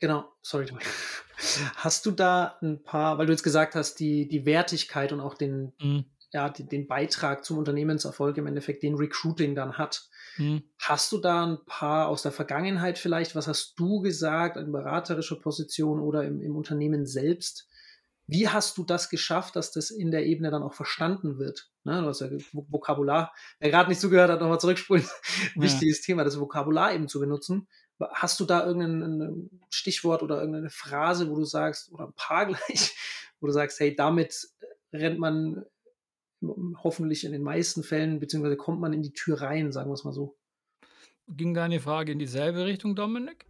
[0.00, 0.66] genau, sorry,
[1.76, 5.34] hast du da ein paar, weil du jetzt gesagt hast, die, die Wertigkeit und auch
[5.34, 6.04] den, mhm.
[6.32, 10.08] ja, den, den, Beitrag zum Unternehmenserfolg im Endeffekt, den Recruiting dann hat.
[10.36, 10.64] Mhm.
[10.78, 15.36] Hast du da ein paar aus der Vergangenheit vielleicht, was hast du gesagt in beraterischer
[15.36, 17.68] Position oder im, im Unternehmen selbst?
[18.30, 21.70] Wie hast du das geschafft, dass das in der Ebene dann auch verstanden wird?
[21.84, 23.32] Ne, du hast ja Vokabular.
[23.58, 25.04] Wer gerade nicht zugehört hat, nochmal zurückspulen.
[25.54, 25.62] Ja.
[25.62, 27.68] Wichtiges Thema, das Vokabular eben zu benutzen.
[28.12, 32.94] Hast du da irgendein Stichwort oder irgendeine Phrase, wo du sagst, oder ein paar gleich,
[33.40, 34.48] wo du sagst, hey, damit
[34.92, 35.64] rennt man
[36.42, 40.04] hoffentlich in den meisten Fällen, beziehungsweise kommt man in die Tür rein, sagen wir es
[40.04, 40.36] mal so.
[41.28, 43.46] Ging deine Frage in dieselbe Richtung, Dominik?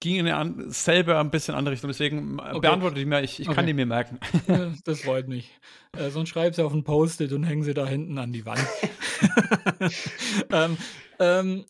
[0.00, 1.88] Ging in eine selber ein bisschen andere Richtung.
[1.88, 2.60] Deswegen okay.
[2.60, 3.56] beantworte ich mir, ich, ich okay.
[3.56, 4.18] kann die mir merken.
[4.84, 5.50] Das freut mich.
[5.96, 8.60] Äh, sonst schreib sie auf ein Post-it und hängen sie da hinten an die Wand.
[10.52, 10.76] ähm,
[11.18, 11.64] ähm,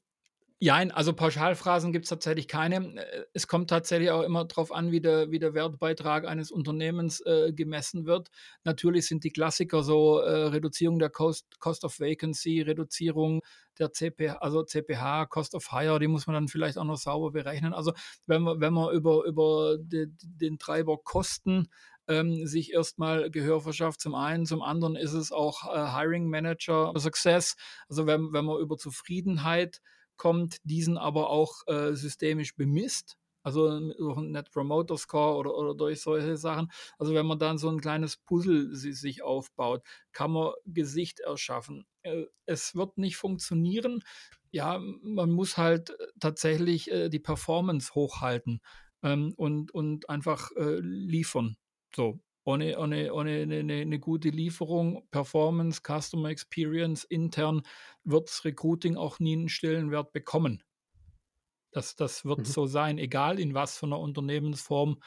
[0.60, 2.76] ja, also Pauschalphrasen gibt es tatsächlich keine.
[2.96, 7.20] Äh, es kommt tatsächlich auch immer darauf an, wie der, wie der Wertbeitrag eines Unternehmens
[7.20, 8.28] äh, gemessen wird.
[8.64, 13.40] Natürlich sind die Klassiker so äh, Reduzierung der Cost, Cost of Vacancy, Reduzierung
[13.78, 17.30] der CPH, also CPH, Cost of Hire, die muss man dann vielleicht auch noch sauber
[17.30, 17.72] berechnen.
[17.72, 17.92] Also
[18.26, 21.68] wenn man, wenn man über, über de, den Treiber Kosten
[22.08, 24.00] ähm, sich erstmal Gehör verschafft.
[24.00, 27.54] Zum einen, zum anderen ist es auch äh, Hiring Manager Success.
[27.88, 29.80] Also wenn, wenn man über Zufriedenheit
[30.18, 33.16] kommt, diesen aber auch äh, systemisch bemisst.
[33.42, 36.70] Also durch einen Net Promoter Score oder, oder durch solche Sachen.
[36.98, 41.86] Also wenn man dann so ein kleines Puzzle sich aufbaut, kann man Gesicht erschaffen.
[42.02, 44.02] Äh, es wird nicht funktionieren.
[44.50, 48.60] Ja, man muss halt äh, tatsächlich äh, die Performance hochhalten
[49.02, 51.56] ähm, und, und einfach liefern.
[51.94, 57.60] So ohne, ohne, ohne eine, eine, gute Lieferung, Performance, Customer Experience intern
[58.04, 60.62] wird Recruiting auch nie einen Stellenwert bekommen.
[61.72, 62.44] Das, das wird mhm.
[62.44, 64.98] so sein, egal in was für einer Unternehmensform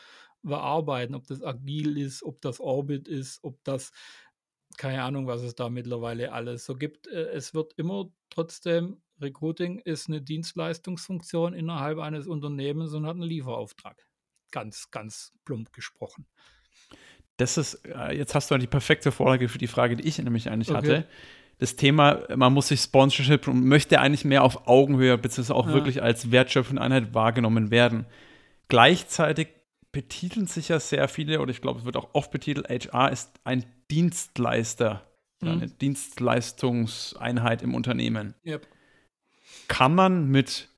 [0.44, 3.92] wir arbeiten, ob das agil ist, ob das Orbit ist, ob das,
[4.78, 7.08] keine Ahnung, was es da mittlerweile alles so gibt.
[7.08, 13.24] Äh, es wird immer trotzdem, Recruiting ist eine Dienstleistungsfunktion innerhalb eines Unternehmens und hat einen
[13.24, 14.08] Lieferauftrag.
[14.52, 16.28] Ganz, ganz plump gesprochen
[17.42, 20.50] das ist, äh, jetzt hast du die perfekte Vorlage für die Frage, die ich nämlich
[20.50, 20.78] eigentlich okay.
[20.78, 21.06] hatte.
[21.58, 25.74] Das Thema, man muss sich Sponsorship und möchte eigentlich mehr auf Augenhöhe, beziehungsweise auch ja.
[25.74, 28.06] wirklich als wertschöpfende Einheit wahrgenommen werden.
[28.68, 29.50] Gleichzeitig
[29.92, 33.32] betiteln sich ja sehr viele, oder ich glaube, es wird auch oft betitelt, HR ist
[33.44, 35.06] ein Dienstleister,
[35.42, 35.50] mhm.
[35.50, 38.34] eine Dienstleistungseinheit im Unternehmen.
[38.46, 38.68] Yep.
[39.68, 40.70] Kann man mit,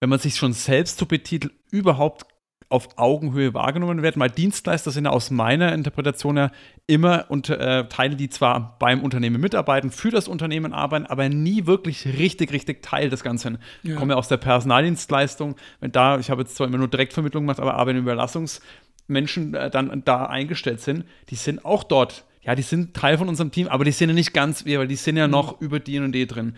[0.00, 2.26] wenn man sich schon selbst so betitelt, überhaupt
[2.74, 6.50] auf Augenhöhe wahrgenommen werden, weil Dienstleister sind ja aus meiner Interpretation ja
[6.88, 11.66] immer unter, äh, Teile, die zwar beim Unternehmen mitarbeiten, für das Unternehmen arbeiten, aber nie
[11.66, 13.58] wirklich richtig, richtig Teil des Ganzen.
[13.84, 13.92] Ja.
[13.92, 17.44] Ich komme ja aus der Personaldienstleistung, wenn da, ich habe jetzt zwar immer nur Direktvermittlung
[17.44, 22.24] gemacht, aber Arbeitnehmerüberlassungsmenschen äh, dann da eingestellt sind, die sind auch dort.
[22.42, 24.88] Ja, die sind Teil von unserem Team, aber die sind ja nicht ganz wir, weil
[24.88, 25.32] die sind ja mhm.
[25.32, 25.66] noch mhm.
[25.66, 26.56] über die und die drin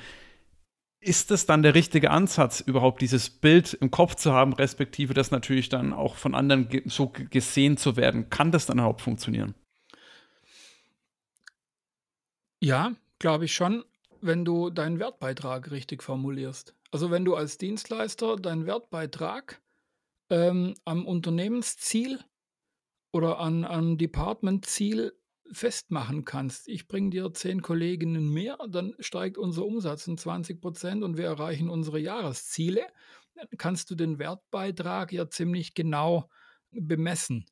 [1.06, 5.30] ist es dann der richtige Ansatz, überhaupt dieses Bild im Kopf zu haben, respektive das
[5.30, 8.28] natürlich dann auch von anderen ge so gesehen zu werden?
[8.28, 9.54] Kann das dann überhaupt funktionieren?
[12.60, 13.84] Ja, glaube ich schon,
[14.20, 16.74] wenn du deinen Wertbeitrag richtig formulierst.
[16.90, 19.60] Also wenn du als Dienstleister deinen Wertbeitrag
[20.30, 22.18] ähm, am Unternehmensziel
[23.12, 25.12] oder an, am Departmentziel
[25.52, 31.02] festmachen kannst, ich bringe dir zehn Kolleginnen mehr, dann steigt unser Umsatz um 20 Prozent
[31.02, 32.86] und wir erreichen unsere Jahresziele,
[33.34, 36.28] dann kannst du den Wertbeitrag ja ziemlich genau
[36.70, 37.46] bemessen.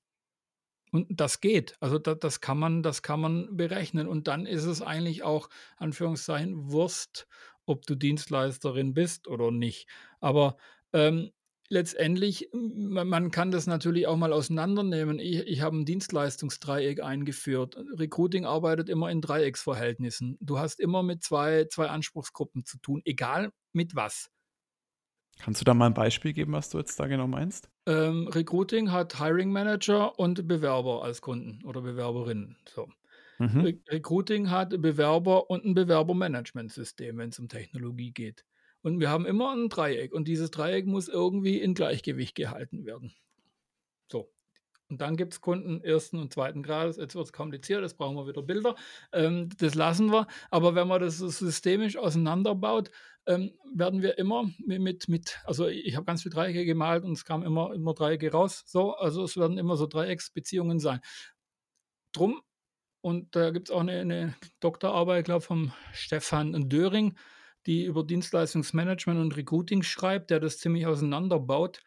[0.91, 1.77] Und das geht.
[1.81, 4.07] Also das, das, kann man, das kann man berechnen.
[4.07, 7.27] Und dann ist es eigentlich auch, Anführungszeichen, Wurst,
[7.67, 9.89] ob du Dienstleisterin bist oder nicht.
[10.21, 10.57] Aber
[10.93, 11.33] ähm,
[11.69, 15.19] letztendlich, man, man, kann das natürlich auch mal auseinandernehmen.
[15.19, 17.77] Ich, ich habe ein Dienstleistungsdreieck eingeführt.
[17.99, 20.37] Recruiting arbeitet immer in Dreiecksverhältnissen.
[20.41, 24.31] Du hast immer mit zwei, zwei Anspruchsgruppen zu tun, egal mit was.
[25.41, 27.69] Kannst du da mal ein Beispiel geben, was du jetzt da genau meinst?
[27.87, 32.57] Ähm, Recruiting hat Hiring Manager und Bewerber als Kunden oder Bewerberinnen.
[32.73, 32.89] So.
[33.39, 33.61] Mhm.
[33.61, 38.45] Re Recruiting hat Bewerber und ein Bewerbermanagementsystem, wenn es um Technologie geht.
[38.85, 43.15] Und wir haben immer ein Dreieck und dieses Dreieck muss irgendwie in Gleichgewicht gehalten werden.
[44.13, 44.31] So.
[44.91, 46.99] Und dann gibt es Kunden ersten und zweiten Grades.
[46.99, 48.75] Jetzt wird es kompliziert, jetzt brauchen wir wieder Bilder.
[49.11, 50.27] Ähm, das lassen wir.
[50.51, 52.91] Aber wenn man das systemisch auseinanderbaut,
[53.25, 57.25] ähm, werden wir immer mit, mit also ich habe ganz viele Dreiecke gemalt und es
[57.25, 58.65] kamen immer, immer Dreiecke raus.
[58.67, 61.01] So, also es werden immer so Dreiecksbeziehungen sein.
[62.13, 62.43] Drum,
[63.01, 67.17] und da gibt es auch eine, eine Doktorarbeit, ich glaube, vom Stefan Döring,
[67.67, 71.81] die über Dienstleistungsmanagement und Recruiting schreibt, der das ziemlich auseinanderbaut,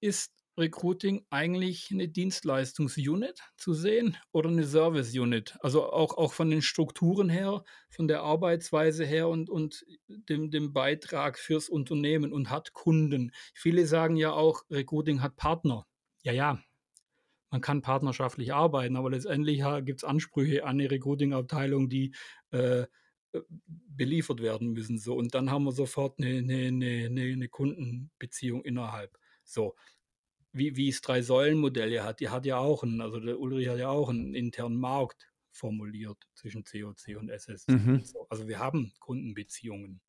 [0.00, 5.56] ist Recruiting eigentlich eine Dienstleistungsunit zu sehen oder eine Service-Unit?
[5.60, 10.72] Also auch, auch von den Strukturen her, von der Arbeitsweise her und, und dem, dem
[10.72, 13.32] Beitrag fürs Unternehmen und hat Kunden.
[13.54, 15.86] Viele sagen ja auch, Recruiting hat Partner.
[16.22, 16.60] Ja, ja,
[17.50, 22.14] man kann partnerschaftlich arbeiten, aber letztendlich gibt es Ansprüche an eine Recruiting-Abteilung, die
[22.52, 22.86] äh, äh,
[23.56, 24.98] beliefert werden müssen.
[24.98, 25.14] So.
[25.14, 29.18] Und dann haben wir sofort eine, eine, eine, eine Kundenbeziehung innerhalb.
[29.44, 29.74] So.
[30.52, 33.68] Wie, wie es drei Säulen-Modell ja hat, die hat ja auch einen, also der Ulrich
[33.68, 37.72] hat ja auch einen internen Markt formuliert zwischen COC und SSC.
[37.72, 38.04] Mhm.
[38.28, 40.00] Also wir haben Kundenbeziehungen.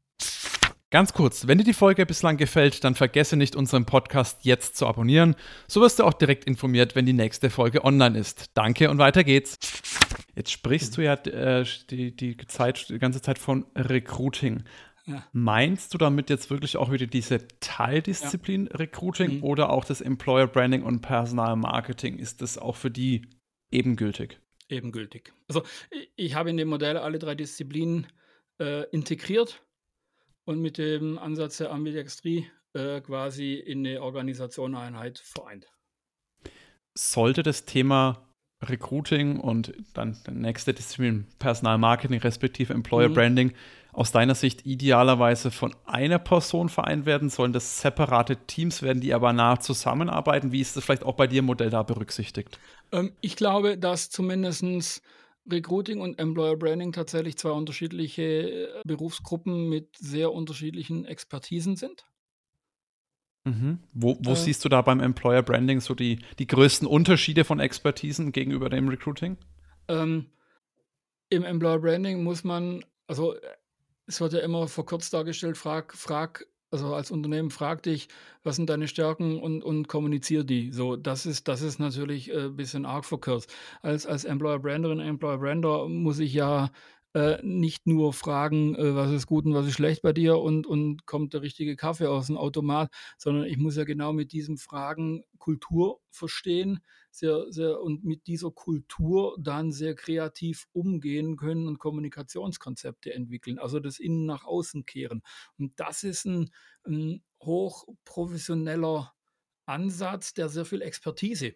[0.92, 4.86] Ganz kurz, wenn dir die Folge bislang gefällt, dann vergesse nicht, unseren Podcast jetzt zu
[4.86, 5.38] abonnieren.
[5.66, 8.52] So wirst du auch direkt informiert, wenn die nächste Folge online ist.
[8.56, 9.58] Danke und weiter geht's.
[10.36, 14.66] Jetzt sprichst du ja äh, die, die, Zeit, die ganze Zeit von Recruiting.
[15.06, 15.26] Ja.
[15.32, 18.76] Meinst du damit jetzt wirklich auch wieder diese Teildisziplin ja.
[18.76, 19.44] Recruiting mhm.
[19.46, 22.18] oder auch das Employer Branding und Personal Marketing?
[22.18, 23.30] Ist das auch für die
[23.72, 24.42] ebengültig?
[24.68, 25.32] Ebengültig.
[25.48, 25.64] Also
[26.18, 28.08] ich habe in dem Modell alle drei Disziplinen
[28.60, 29.64] äh, integriert
[30.46, 35.68] und mit dem Ansatz der Ambidextrie äh, quasi in eine Organisation, Einheit vereint.
[36.94, 38.28] Sollte das Thema
[38.64, 43.14] Recruiting und dann der nächste Disziplin Personalmarketing respektive Employer mhm.
[43.14, 43.54] Branding
[43.94, 47.30] aus deiner Sicht idealerweise von einer Person vereint werden?
[47.30, 50.52] Sollen das separate Teams werden, die aber nah zusammenarbeiten?
[50.52, 52.60] Wie ist das vielleicht auch bei dir im Modell da berücksichtigt?
[52.92, 55.02] Ähm, ich glaube, dass zumindest
[55.50, 62.06] Recruiting und Employer Branding tatsächlich zwei unterschiedliche äh, Berufsgruppen mit sehr unterschiedlichen Expertisen sind.
[63.44, 63.80] Mhm.
[63.94, 67.60] Wo, wo äh, siehst du da beim Employer Branding so die, die größten Unterschiede von
[67.60, 69.38] Expertisen gegenüber dem Recruiting?
[69.88, 70.32] Ähm,
[71.30, 73.36] Im Employer Branding muss man, also
[74.06, 78.08] es wird ja immer verkürzt dargestellt, frag, frag also als Unternehmen frag dich,
[78.44, 80.72] was sind deine Stärken und, und kommunizier die.
[80.72, 83.54] So, das ist, das ist natürlich ein äh, bisschen arg verkürzt.
[83.82, 86.72] Als, als Employer Branderin, Employer Brander muss ich ja
[87.14, 90.66] äh, nicht nur fragen, äh, was ist gut und was ist schlecht bei dir und,
[90.66, 94.58] und kommt der richtige Kaffee aus dem Automat, sondern ich muss ja genau mit diesen
[94.58, 96.80] Fragen Kultur verstehen
[97.12, 103.80] sehr, sehr, und mit dieser Kultur dann sehr kreativ umgehen können und Kommunikationskonzepte entwickeln, also
[103.80, 105.22] das Innen nach außen kehren.
[105.58, 106.52] Und das ist ein,
[106.86, 109.14] ein hochprofessioneller
[109.66, 111.56] Ansatz, der sehr viel Expertise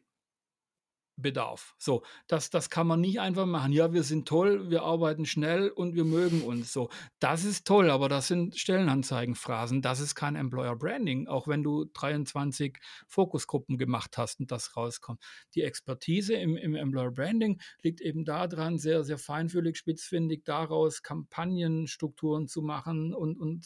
[1.17, 1.75] Bedarf.
[1.77, 3.71] So, das, das kann man nicht einfach machen.
[3.71, 6.73] Ja, wir sind toll, wir arbeiten schnell und wir mögen uns.
[6.73, 9.81] So, das ist toll, aber das sind Stellenanzeigenphrasen.
[9.81, 15.23] Das ist kein Employer Branding, auch wenn du 23 Fokusgruppen gemacht hast und das rauskommt.
[15.55, 22.47] Die Expertise im, im Employer Branding liegt eben daran, sehr, sehr feinfühlig, spitzfindig daraus Kampagnenstrukturen
[22.47, 23.65] zu machen und, und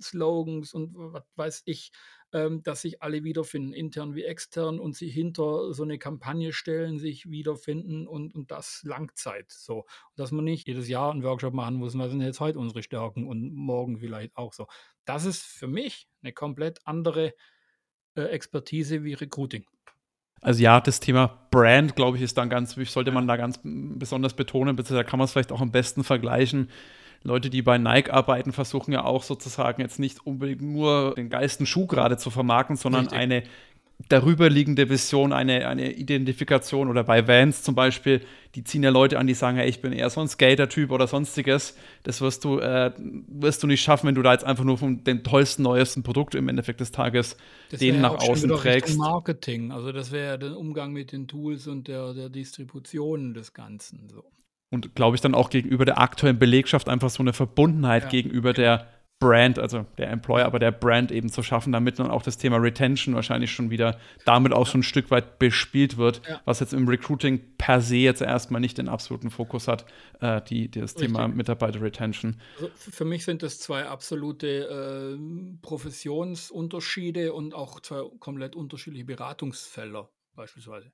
[0.00, 1.92] Slogans und was weiß ich,
[2.32, 6.98] ähm, dass sich alle wiederfinden, intern wie extern und sich hinter so eine Kampagne stellen,
[6.98, 9.50] sich wiederfinden und, und das Langzeit.
[9.50, 12.82] So, dass man nicht jedes Jahr einen Workshop machen muss, was sind jetzt heute unsere
[12.82, 14.66] Stärken und morgen vielleicht auch so.
[15.04, 17.32] Das ist für mich eine komplett andere
[18.14, 19.64] äh, Expertise wie Recruiting.
[20.40, 24.34] Also ja, das Thema Brand, glaube ich, ist dann ganz, sollte man da ganz besonders
[24.34, 26.68] betonen, da kann man es vielleicht auch am besten vergleichen
[27.22, 31.66] Leute, die bei Nike arbeiten, versuchen ja auch sozusagen jetzt nicht unbedingt nur den geilsten
[31.66, 33.18] Schuh gerade zu vermarkten, sondern Richtig.
[33.18, 33.42] eine
[34.08, 38.20] darüberliegende Vision, eine, eine Identifikation oder bei Vans zum Beispiel,
[38.54, 41.08] die ziehen ja Leute an, die sagen, hey, ich bin eher so ein Skater-Typ oder
[41.08, 41.76] sonstiges.
[42.04, 45.02] Das wirst du, äh, wirst du nicht schaffen, wenn du da jetzt einfach nur von
[45.02, 47.36] dem tollsten, neuesten Produkt im Endeffekt des Tages
[47.70, 48.96] das den nach außen trägst.
[48.96, 53.52] Marketing, also das wäre ja der Umgang mit den Tools und der, der Distribution des
[53.52, 54.08] Ganzen.
[54.08, 54.24] So
[54.70, 58.08] und glaube ich dann auch gegenüber der aktuellen Belegschaft einfach so eine Verbundenheit ja.
[58.10, 58.86] gegenüber der
[59.20, 62.58] Brand, also der Employer, aber der Brand eben zu schaffen, damit dann auch das Thema
[62.58, 66.40] Retention wahrscheinlich schon wieder damit auch schon ein Stück weit bespielt wird, ja.
[66.44, 69.86] was jetzt im Recruiting per se jetzt erstmal nicht den absoluten Fokus hat,
[70.20, 71.08] äh, die, die das Richtig.
[71.08, 72.40] Thema Mitarbeiter-Retention.
[72.56, 80.10] Also für mich sind das zwei absolute äh, Professionsunterschiede und auch zwei komplett unterschiedliche Beratungsfelder
[80.36, 80.92] beispielsweise.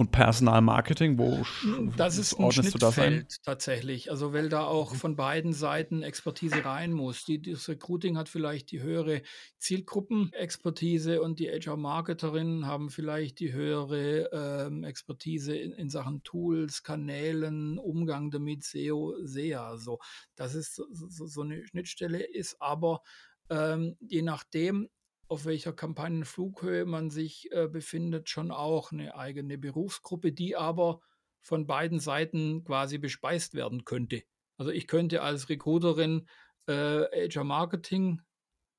[0.00, 3.26] Und Personalmarketing, wo hm, das ist ein ordnest Schnittfeld du das ein?
[3.44, 4.10] tatsächlich.
[4.10, 7.26] Also weil da auch von beiden Seiten Expertise rein muss.
[7.26, 9.20] Die, das Recruiting hat vielleicht die höhere
[9.58, 17.78] Zielgruppenexpertise und die HR-Marketerinnen haben vielleicht die höhere ähm, Expertise in, in, Sachen Tools, Kanälen,
[17.78, 19.76] Umgang damit, SEO, SEA.
[19.76, 19.98] So,
[20.34, 23.02] das ist so, so eine Schnittstelle, ist aber
[23.50, 24.88] ähm, je nachdem,
[25.30, 31.00] auf welcher Kampagnenflughöhe man sich äh, befindet, schon auch eine eigene Berufsgruppe, die aber
[31.40, 34.24] von beiden Seiten quasi bespeist werden könnte.
[34.58, 36.28] Also ich könnte als Recruiterin
[36.66, 38.22] äh, HR Marketing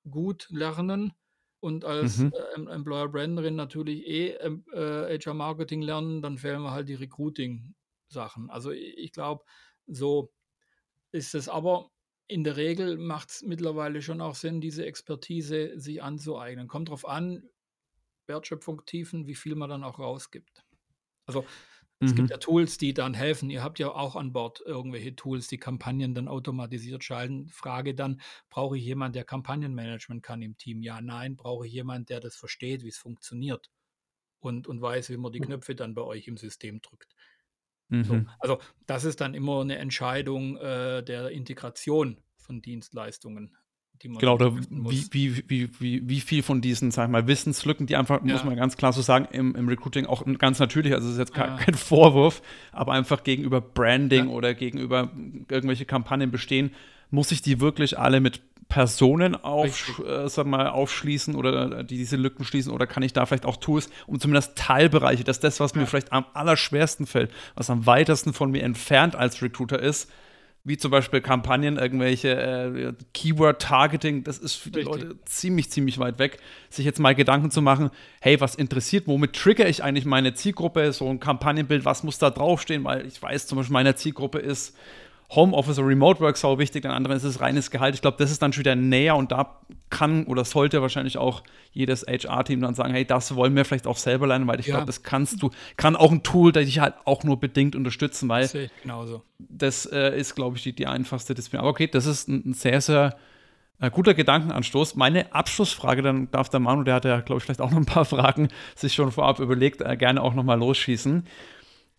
[0.10, 1.14] gut lernen
[1.62, 2.34] und als mhm.
[2.34, 7.76] äh, Employer Branderin natürlich eh äh, HR Marketing lernen, dann fehlen mir halt die Recruiting
[8.10, 8.50] Sachen.
[8.50, 9.46] Also ich, ich glaube,
[9.88, 10.34] so
[11.14, 11.92] ist es aber
[12.32, 16.70] in der Regel macht es mittlerweile schon auch Sinn, diese Expertise sich anzueignen.
[16.70, 17.44] Kommt darauf an,
[18.26, 20.64] Wertschöpfung tiefen, wie viel man dann auch rausgibt.
[21.26, 21.46] Also
[22.00, 22.16] es mhm.
[22.16, 23.50] gibt ja Tools, die dann helfen.
[23.50, 27.50] Ihr habt ja auch an Bord irgendwelche Tools, die Kampagnen dann automatisiert schalten.
[27.50, 30.82] Frage dann, brauche ich jemanden, der Kampagnenmanagement kann im Team?
[30.82, 31.36] Ja, nein.
[31.36, 33.70] Brauche ich jemanden, der das versteht, wie es funktioniert
[34.40, 35.42] und, und weiß, wie man die.
[35.42, 37.14] Knöpfe dann bei euch im System drückt.
[37.92, 38.04] Mhm.
[38.06, 43.54] So, also das ist dann immer eine Entscheidung äh, der Integration von Dienstleistungen,
[44.02, 47.28] die man Genau, oder wie, wie, wie, wie, wie viel von diesen, sag ich mal,
[47.28, 48.34] Wissenslücken, die einfach, ja.
[48.34, 51.20] muss man ganz klar so sagen, im, im Recruiting auch ganz natürlich, also es ist
[51.20, 51.58] jetzt ja.
[51.58, 54.32] kein Vorwurf, aber einfach gegenüber Branding ja.
[54.32, 55.12] oder gegenüber
[55.50, 56.72] irgendwelche Kampagnen bestehen,
[57.12, 62.16] muss ich die wirklich alle mit Personen auf, äh, sag mal, aufschließen oder die diese
[62.16, 65.76] Lücken schließen oder kann ich da vielleicht auch Tools, um zumindest Teilbereiche, dass das, was
[65.76, 70.10] mir vielleicht am allerschwersten fällt, was am weitesten von mir entfernt als Recruiter ist,
[70.64, 75.04] wie zum Beispiel Kampagnen, irgendwelche äh, Keyword-Targeting, das ist für die Richtig.
[75.04, 76.38] Leute ziemlich, ziemlich weit weg,
[76.70, 77.90] sich jetzt mal Gedanken zu machen,
[78.22, 82.30] hey, was interessiert, womit trigger ich eigentlich meine Zielgruppe, so ein Kampagnenbild, was muss da
[82.30, 84.78] draufstehen, weil ich weiß zum Beispiel, meine Zielgruppe ist
[85.34, 87.96] Homeoffice oder Remote Work sau wichtig, den anderen ist es reines Gehalt.
[87.96, 91.44] Ich glaube, das ist dann schon wieder näher und da kann oder sollte wahrscheinlich auch
[91.72, 94.76] jedes HR-Team dann sagen, hey, das wollen wir vielleicht auch selber lernen, weil ich ja.
[94.76, 98.28] glaube, das kannst du, kann auch ein Tool, das dich halt auch nur bedingt unterstützen,
[98.28, 98.54] weil das,
[99.40, 101.62] das äh, ist, glaube ich, die, die einfachste Disziplin.
[101.62, 103.16] Aber okay, das ist ein, ein sehr, sehr
[103.80, 104.96] äh, guter Gedankenanstoß.
[104.96, 107.86] Meine Abschlussfrage, dann darf der Manu, der hat ja, glaube ich, vielleicht auch noch ein
[107.86, 111.26] paar Fragen sich schon vorab überlegt, äh, gerne auch noch mal losschießen.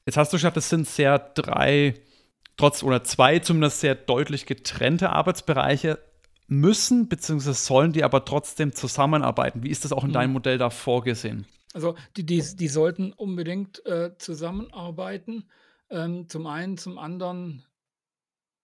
[0.04, 1.94] Jetzt hast du gesagt, das sind sehr drei
[2.56, 5.98] trotz oder zwei zumindest sehr deutlich getrennte Arbeitsbereiche
[6.46, 7.52] müssen bzw.
[7.52, 9.62] sollen die aber trotzdem zusammenarbeiten.
[9.62, 10.14] Wie ist das auch in mhm.
[10.14, 11.46] deinem Modell da vorgesehen?
[11.72, 15.48] Also die, die, die sollten unbedingt äh, zusammenarbeiten.
[15.88, 17.64] Ähm, zum einen, zum anderen,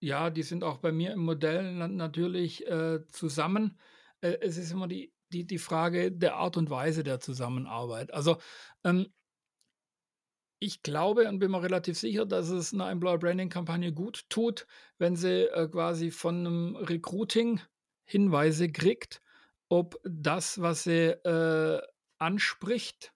[0.01, 3.79] ja, die sind auch bei mir im Modell natürlich äh, zusammen.
[4.21, 8.13] Äh, es ist immer die, die, die Frage der Art und Weise der Zusammenarbeit.
[8.13, 8.37] Also
[8.85, 9.07] ähm,
[10.61, 14.67] ich glaube und bin mir relativ sicher, dass es eine Employer Branding Kampagne gut tut,
[14.99, 17.61] wenn sie äh, quasi von einem Recruiting
[18.05, 19.23] Hinweise kriegt,
[19.69, 21.81] ob das, was sie äh,
[22.19, 23.13] anspricht,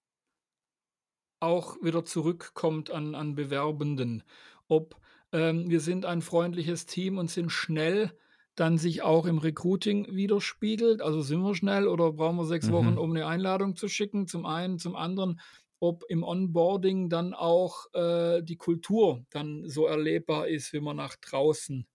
[1.41, 4.23] auch wieder zurückkommt an, an Bewerbenden.
[4.69, 5.01] Ob
[5.33, 8.13] ähm, wir sind ein freundliches Team und sind schnell,
[8.55, 11.01] dann sich auch im Recruiting widerspiegelt.
[11.01, 12.73] Also sind wir schnell oder brauchen wir sechs mhm.
[12.73, 14.27] Wochen, um eine Einladung zu schicken?
[14.27, 15.41] Zum einen, zum anderen
[15.83, 21.17] ob im Onboarding dann auch äh, die Kultur dann so erlebbar ist, wie man nach
[21.17, 21.89] draußen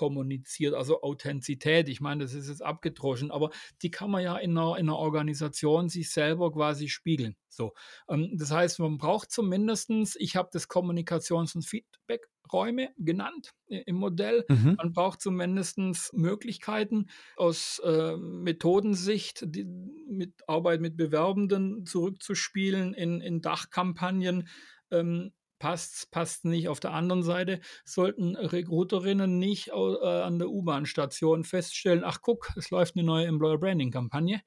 [0.00, 1.90] kommuniziert, also Authentizität.
[1.90, 3.50] Ich meine, das ist jetzt abgedroschen, aber
[3.82, 7.36] die kann man ja in einer, in einer Organisation sich selber quasi spiegeln.
[7.50, 7.74] So,
[8.08, 13.96] ähm, das heißt, man braucht zumindest, ich habe das Kommunikations- und Feedbackräume genannt äh, im
[13.96, 14.46] Modell.
[14.48, 14.76] Mhm.
[14.78, 15.78] Man braucht zumindest
[16.14, 19.66] Möglichkeiten aus äh, Methodensicht, die,
[20.08, 24.48] mit Arbeit mit Bewerbenden zurückzuspielen in, in Dachkampagnen.
[24.90, 26.68] Ähm, passt, passt nicht.
[26.68, 32.70] Auf der anderen Seite sollten Recruiterinnen nicht äh, an der U-Bahn-Station feststellen, ach guck, es
[32.70, 34.40] läuft eine neue Employer Branding-Kampagne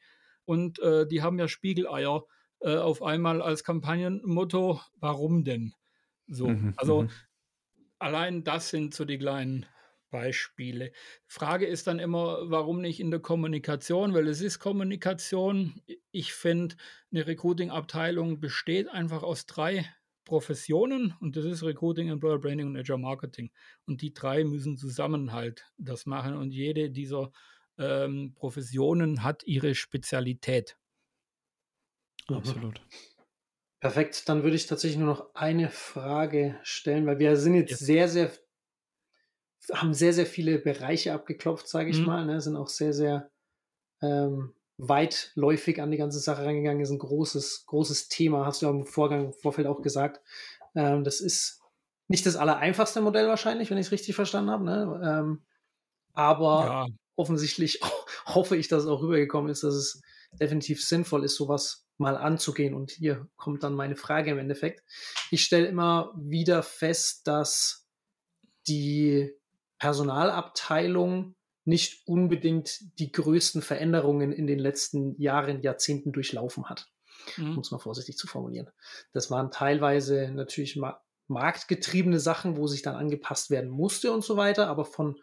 [0.44, 2.26] und äh, die haben ja Spiegeleier
[2.60, 5.74] äh, auf einmal als Kampagnenmotto, warum denn?
[6.28, 7.10] So, mhm, also mhm.
[8.00, 9.66] allein das sind so die kleinen
[10.10, 10.92] Beispiele.
[11.28, 14.14] Frage ist dann immer, warum nicht in der Kommunikation?
[14.14, 15.82] Weil es ist Kommunikation.
[16.12, 16.76] Ich finde,
[17.12, 19.86] eine Recruiting-Abteilung besteht einfach aus drei
[20.26, 23.52] Professionen und das ist Recruiting, Employer Branding und Agile Marketing.
[23.86, 27.32] Und die drei müssen zusammen halt das machen und jede dieser
[27.78, 30.78] ähm, Professionen hat ihre Spezialität.
[32.28, 32.82] Absolut.
[33.80, 37.78] Perfekt, dann würde ich tatsächlich nur noch eine Frage stellen, weil wir sind jetzt ja.
[37.78, 38.32] sehr, sehr,
[39.74, 42.06] haben sehr, sehr viele Bereiche abgeklopft, sage ich mhm.
[42.06, 42.40] mal, ne?
[42.40, 43.30] sind auch sehr, sehr
[44.02, 48.72] ähm, weitläufig an die ganze Sache reingegangen ist, ein großes, großes Thema, hast du ja
[48.72, 50.22] im Vorgang, im Vorfeld auch gesagt.
[50.76, 51.62] Ähm, das ist
[52.08, 54.66] nicht das allereinfachste Modell wahrscheinlich, wenn ich es richtig verstanden habe.
[54.66, 55.02] Ne?
[55.04, 55.44] Ähm,
[56.14, 56.88] aber ja.
[57.16, 57.80] offensichtlich
[58.26, 60.02] hoffe ich, dass es auch rübergekommen ist, dass es
[60.40, 62.74] definitiv sinnvoll ist, sowas mal anzugehen.
[62.74, 64.84] Und hier kommt dann meine Frage im Endeffekt.
[65.32, 67.88] Ich stelle immer wieder fest, dass
[68.68, 69.32] die
[69.78, 76.88] Personalabteilung nicht unbedingt die größten Veränderungen in den letzten Jahren, Jahrzehnten durchlaufen hat.
[77.38, 77.54] Mhm.
[77.54, 78.70] Um es mal vorsichtig zu formulieren.
[79.14, 84.36] Das waren teilweise natürlich ma marktgetriebene Sachen, wo sich dann angepasst werden musste und so
[84.36, 85.16] weiter, aber von,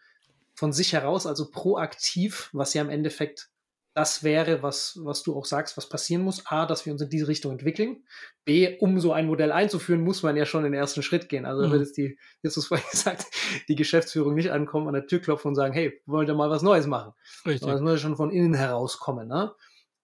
[0.55, 3.51] von sich heraus, also proaktiv, was ja im Endeffekt
[3.95, 6.47] das wäre, was, was du auch sagst, was passieren muss.
[6.47, 8.05] A, dass wir uns in diese Richtung entwickeln.
[8.45, 11.45] B, um so ein Modell einzuführen, muss man ja schon den ersten Schritt gehen.
[11.45, 11.73] Also mhm.
[11.73, 13.27] wird jetzt die, jetzt hast du vorhin gesagt,
[13.69, 16.63] die Geschäftsführung nicht ankommen, an der Tür klopfen und sagen, hey, wollt ihr mal was
[16.63, 17.13] Neues machen?
[17.45, 17.69] Richtig.
[17.69, 19.27] Das muss ja schon von innen herauskommen.
[19.27, 19.53] Ne?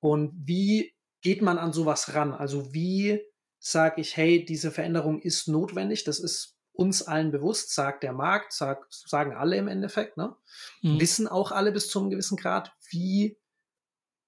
[0.00, 2.32] Und wie geht man an sowas ran?
[2.32, 3.20] Also wie
[3.58, 8.52] sage ich, hey, diese Veränderung ist notwendig, das ist uns allen bewusst, sagt der Markt,
[8.52, 10.36] sagt, sagen alle im Endeffekt, ne?
[10.82, 11.00] Mhm.
[11.00, 13.38] wissen auch alle bis zu einem gewissen Grad, wie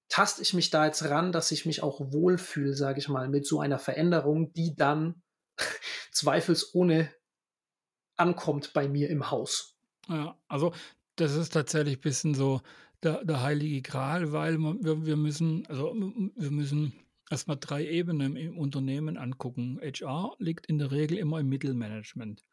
[0.09, 3.45] taste ich mich da jetzt ran, dass ich mich auch wohlfühle, sage ich mal, mit
[3.45, 5.21] so einer Veränderung, die dann
[6.11, 7.09] zweifelsohne
[8.17, 9.77] ankommt bei mir im Haus.
[10.07, 10.73] Ja, also
[11.15, 12.61] das ist tatsächlich ein bisschen so
[13.03, 16.93] der, der heilige Gral, weil wir, wir müssen, also wir müssen
[17.29, 19.79] erstmal drei Ebenen im Unternehmen angucken.
[19.81, 22.43] HR liegt in der Regel immer im Mittelmanagement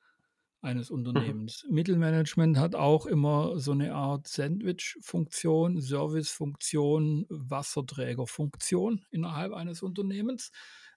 [0.67, 0.97] eines mhm.
[0.97, 1.65] Unternehmens.
[1.65, 1.75] Mhm.
[1.75, 10.51] Mittelmanagement hat auch immer so eine Art Sandwich-Funktion, Service-Funktion, Wasserträger-Funktion innerhalb eines Unternehmens.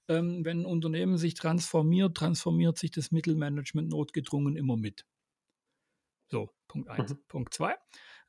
[0.09, 5.05] Ähm, wenn ein Unternehmen sich transformiert, transformiert sich das Mittelmanagement notgedrungen immer mit.
[6.30, 7.11] So, Punkt 1.
[7.11, 7.17] Mhm.
[7.28, 7.76] Punkt 2.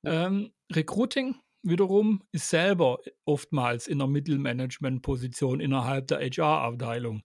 [0.05, 7.23] Ähm, Recruiting wiederum ist selber oftmals in einer Mittelmanagement-Position innerhalb der HR-Abteilung.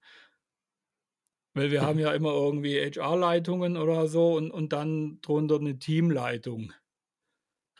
[1.55, 6.73] Weil wir haben ja immer irgendwie HR-Leitungen oder so und, und dann drunter eine Teamleitung.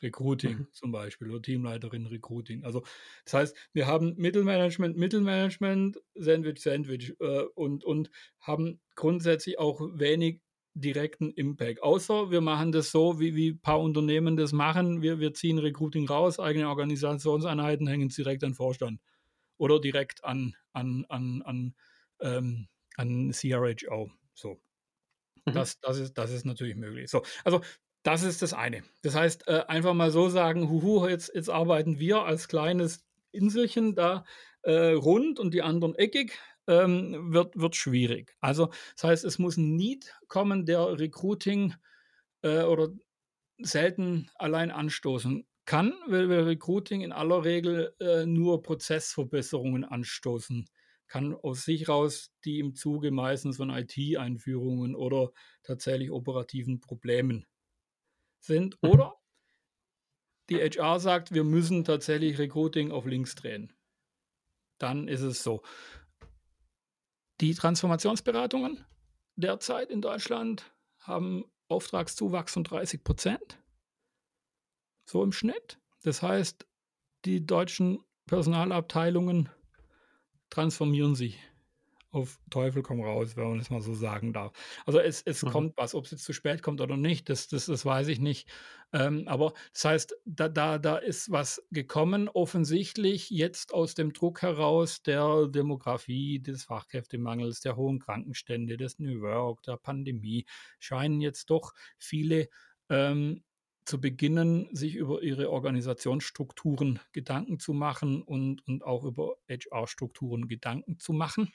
[0.02, 0.68] Recruiting mhm.
[0.72, 2.64] zum Beispiel oder Teamleiterin Recruiting.
[2.64, 2.84] Also
[3.26, 8.10] das heißt, wir haben Mittelmanagement, Mittelmanagement, Sandwich, Sandwich äh, und, und
[8.40, 10.42] haben grundsätzlich auch wenig
[10.74, 11.82] direkten Impact.
[11.84, 15.02] Außer wir machen das so, wie, wie ein paar Unternehmen das machen.
[15.02, 19.00] Wir, wir ziehen Recruiting raus, eigene Organisationseinheiten hängen es direkt an Vorstand
[19.58, 21.76] oder direkt an, an, an, an,
[22.20, 22.68] ähm,
[22.98, 24.12] an CRHO.
[24.34, 24.60] So.
[25.46, 25.54] Mhm.
[25.54, 27.10] Das, das, ist, das ist natürlich möglich.
[27.10, 27.62] So, also
[28.04, 28.84] das ist das eine.
[29.02, 33.96] Das heißt, äh, einfach mal so sagen, huhu, jetzt, jetzt arbeiten wir als kleines Inselchen
[33.96, 34.26] da
[34.62, 38.36] äh, rund und die anderen eckig ähm, wird, wird schwierig.
[38.41, 41.76] Also das heißt, es muss ein Need kommen, der Recruiting
[42.43, 42.89] äh, oder
[43.60, 50.68] selten allein anstoßen kann, weil wir Recruiting in aller Regel äh, nur Prozessverbesserungen anstoßen
[51.08, 55.32] kann aus sich raus, die im Zuge meistens von IT-Einführungen oder
[55.64, 57.45] tatsächlich operativen Problemen
[58.39, 58.82] sind.
[58.82, 58.89] Mhm.
[58.89, 59.16] Oder
[60.49, 63.74] die HR sagt, wir müssen tatsächlich Recruiting auf links drehen.
[64.78, 65.64] Dann ist es so.
[67.41, 68.86] Die Transformationsberatungen
[69.36, 73.62] derzeit in Deutschland haben Auftragszuwachs von 30 Prozent.
[75.06, 75.80] So im Schnitt.
[76.03, 76.68] Das heißt,
[77.26, 79.49] die deutschen Personalabteilungen
[80.56, 81.38] transformieren sich
[82.16, 84.53] auf Teufel komm raus, wenn man es mal so sagen darf.
[84.86, 85.49] Also es, es mhm.
[85.49, 88.20] kommt was, ob es jetzt zu spät kommt oder nicht, das, das, das weiß ich
[88.20, 88.47] nicht.
[88.93, 94.43] Ähm, aber das heißt, da, da, da ist was gekommen, offensichtlich jetzt aus dem Druck
[94.43, 100.45] heraus der Demografie, des Fachkräftemangels, der hohen Krankenstände, des New Work, der Pandemie,
[100.80, 102.47] scheinen jetzt doch viele
[102.89, 103.43] ähm,
[103.86, 111.00] zu beginnen, sich über ihre Organisationsstrukturen Gedanken zu machen und, und auch über HR-Strukturen Gedanken
[111.00, 111.54] zu machen.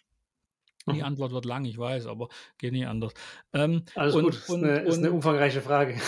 [0.87, 1.05] Die mhm.
[1.05, 3.13] Antwort wird lang, ich weiß, aber geht nicht anders.
[3.53, 6.01] Ähm, Alles und, gut, ist, und, eine, ist eine umfangreiche Frage.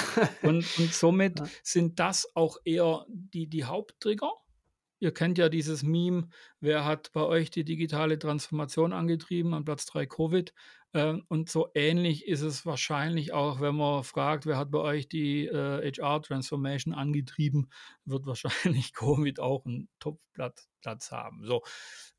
[0.42, 1.46] und, und somit ja.
[1.62, 4.32] sind das auch eher die, die Haupttrigger.
[4.98, 6.28] Ihr kennt ja dieses Meme,
[6.60, 10.54] wer hat bei euch die digitale Transformation angetrieben an Platz 3 Covid?
[10.94, 15.08] Ähm, und so ähnlich ist es wahrscheinlich auch, wenn man fragt, wer hat bei euch
[15.08, 17.70] die äh, HR-Transformation angetrieben,
[18.04, 21.44] wird wahrscheinlich Covid auch einen Top-Platz haben.
[21.44, 21.62] So,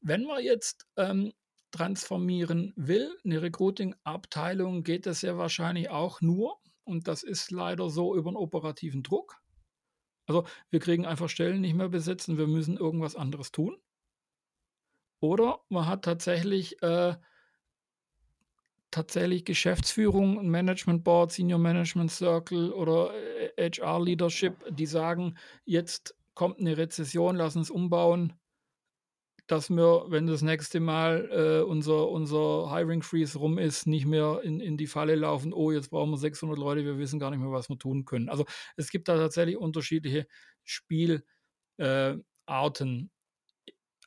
[0.01, 1.33] wenn wir jetzt ähm,
[1.71, 8.15] transformieren will, eine Recruiting-Abteilung, geht das ja wahrscheinlich auch nur, und das ist leider so
[8.15, 9.41] über einen operativen Druck.
[10.25, 13.77] Also wir kriegen einfach Stellen nicht mehr besetzen, wir müssen irgendwas anderes tun.
[15.19, 17.15] Oder man hat tatsächlich äh,
[18.93, 23.11] tatsächlich Geschäftsführung, Management Board, Senior Management Circle oder
[23.57, 28.33] HR äh, Leadership, die sagen, jetzt kommt eine Rezession, lass uns umbauen
[29.47, 34.39] dass wir, wenn das nächste Mal äh, unser, unser Hiring Freeze rum ist, nicht mehr
[34.43, 37.39] in, in die Falle laufen, oh, jetzt brauchen wir 600 Leute, wir wissen gar nicht
[37.39, 38.29] mehr, was wir tun können.
[38.29, 38.45] Also
[38.77, 40.27] es gibt da tatsächlich unterschiedliche
[40.63, 41.23] Spielarten.
[41.77, 42.15] Äh,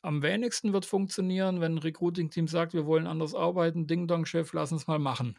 [0.06, 4.86] Am wenigsten wird funktionieren, wenn ein Recruiting-Team sagt, wir wollen anders arbeiten, Ding-Dong-Chef, lass uns
[4.86, 5.36] mal machen.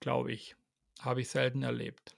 [0.00, 0.56] Glaube ich.
[1.00, 2.16] Habe ich selten erlebt.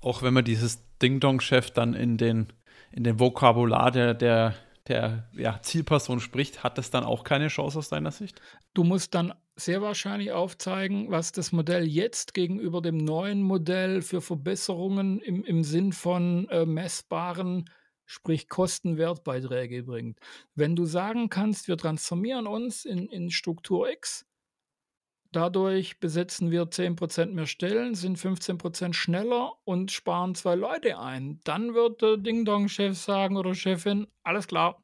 [0.00, 2.52] Auch wenn man dieses Ding-Dong-Chef dann in den
[2.90, 4.54] in dem Vokabular der, der,
[4.88, 8.40] der ja, Zielperson spricht, hat das dann auch keine Chance aus deiner Sicht?
[8.74, 14.20] Du musst dann sehr wahrscheinlich aufzeigen, was das Modell jetzt gegenüber dem neuen Modell für
[14.20, 17.68] Verbesserungen im, im Sinn von äh, messbaren,
[18.08, 20.18] sprich Kostenwertbeiträge bringt.
[20.54, 24.24] Wenn du sagen kannst, wir transformieren uns in, in Struktur X,
[25.30, 31.38] Dadurch besetzen wir 10% mehr Stellen, sind 15% schneller und sparen zwei Leute ein.
[31.44, 34.82] Dann wird der Ding-Dong-Chef sagen oder Chefin, alles klar.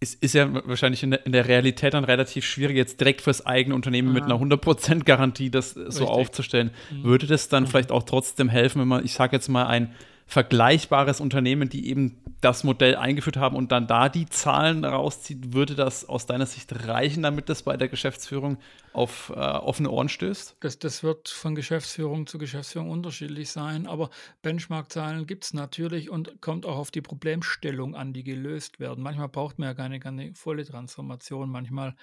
[0.00, 3.44] Es ist ja wahrscheinlich in der, in der, Realität dann relativ schwierig, jetzt direkt fürs
[3.44, 4.14] eigene Unternehmen Aha.
[4.14, 5.94] mit einer 100% Garantie das Richtig.
[5.94, 6.70] so aufzustellen.
[6.90, 7.04] Mhm.
[7.04, 7.68] Würde das dann mhm.
[7.68, 9.94] vielleicht auch trotzdem helfen, wenn man, ich sage jetzt mal, ein
[10.26, 15.74] vergleichbares Unternehmen, die eben das Modell eingeführt haben und dann da die Zahlen rauszieht, würde
[15.74, 18.58] das aus deiner Sicht reichen, damit das bei der Geschäftsführung
[18.92, 20.56] auf äh, offene Ohren stößt?
[20.60, 24.10] Das, das wird von Geschäftsführung zu Geschäftsführung unterschiedlich sein, aber
[24.42, 29.02] Benchmark-Zahlen gibt es natürlich und kommt auch auf die Problemstellung an, die gelöst werden.
[29.02, 31.94] Manchmal braucht man ja keine, keine volle Transformation, manchmal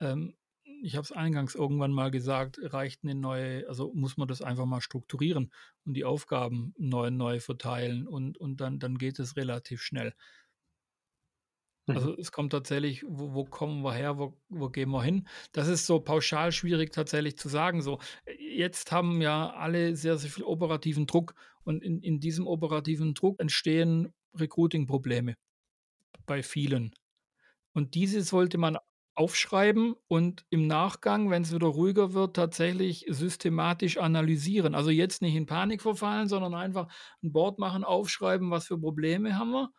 [0.00, 0.34] ähm,
[0.82, 4.66] ich habe es eingangs irgendwann mal gesagt, reicht eine neue, also muss man das einfach
[4.66, 5.52] mal strukturieren
[5.84, 10.14] und die Aufgaben neu, neu verteilen und, und dann, dann geht es relativ schnell.
[11.86, 12.16] Also mhm.
[12.18, 15.26] es kommt tatsächlich, wo, wo, kommen wir her, wo, wo gehen wir hin?
[15.52, 17.82] Das ist so pauschal schwierig tatsächlich zu sagen.
[17.82, 17.98] So,
[18.38, 23.40] jetzt haben ja alle sehr, sehr viel operativen Druck und in, in diesem operativen Druck
[23.40, 25.34] entstehen Recruiting-Probleme
[26.26, 26.94] bei vielen.
[27.72, 28.76] Und diese sollte man
[29.20, 34.74] aufschreiben und im Nachgang, wenn es wieder ruhiger wird, tatsächlich systematisch analysieren.
[34.74, 36.88] Also jetzt nicht in Panik verfallen, sondern einfach
[37.22, 39.72] ein Board machen, aufschreiben, was für Probleme haben wir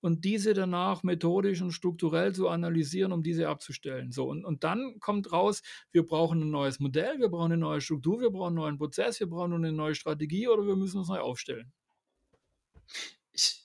[0.00, 4.12] und diese danach methodisch und strukturell zu analysieren, um diese abzustellen.
[4.12, 7.80] So, und, und dann kommt raus, wir brauchen ein neues Modell, wir brauchen eine neue
[7.80, 11.08] Struktur, wir brauchen einen neuen Prozess, wir brauchen eine neue Strategie oder wir müssen uns
[11.08, 11.72] neu aufstellen.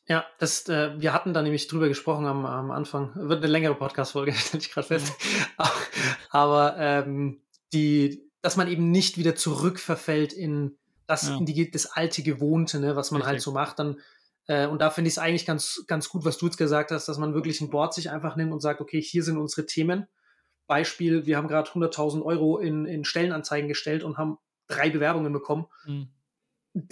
[0.09, 3.11] Ja, das, äh, wir hatten da nämlich drüber gesprochen am, am Anfang.
[3.15, 5.13] Wird eine längere Podcast-Folge, stelle ich gerade fest.
[6.31, 7.43] Aber ähm,
[7.73, 11.37] die, dass man eben nicht wieder zurückverfällt in das, ja.
[11.37, 13.35] in die, das alte Gewohnte, ne, was man halt Richtig.
[13.35, 13.99] halt so macht, dann
[14.47, 17.07] äh, und da finde ich es eigentlich ganz, ganz gut, was du jetzt gesagt hast,
[17.07, 20.07] dass man wirklich ein Board sich einfach nimmt und sagt, okay, hier sind unsere Themen.
[20.65, 24.37] Beispiel, wir haben gerade 100.000 Euro in, in Stellenanzeigen gestellt und haben
[24.67, 26.09] drei Bewerbungen bekommen, mhm.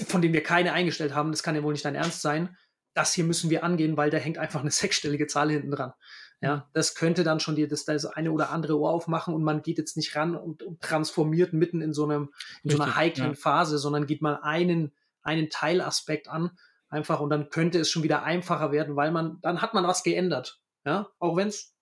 [0.05, 1.32] von denen wir keine eingestellt haben.
[1.32, 2.55] Das kann ja wohl nicht dein Ernst sein
[2.98, 5.93] das hier müssen wir angehen, weil da hängt einfach eine sechsstellige Zahl hinten dran.
[6.41, 6.62] Ja, mhm.
[6.74, 9.78] das könnte dann schon dir das, das eine oder andere Ohr aufmachen und man geht
[9.78, 12.32] jetzt nicht ran und, und transformiert mitten in so einem,
[12.64, 13.36] in Richtig, so einer heiklen ja.
[13.36, 16.52] Phase, sondern geht mal einen, einen Teilaspekt an,
[16.89, 20.04] einfach und dann könnte es schon wieder einfacher werden, weil man, dann hat man was
[20.04, 20.60] geändert.
[20.86, 21.74] Ja, auch wenn es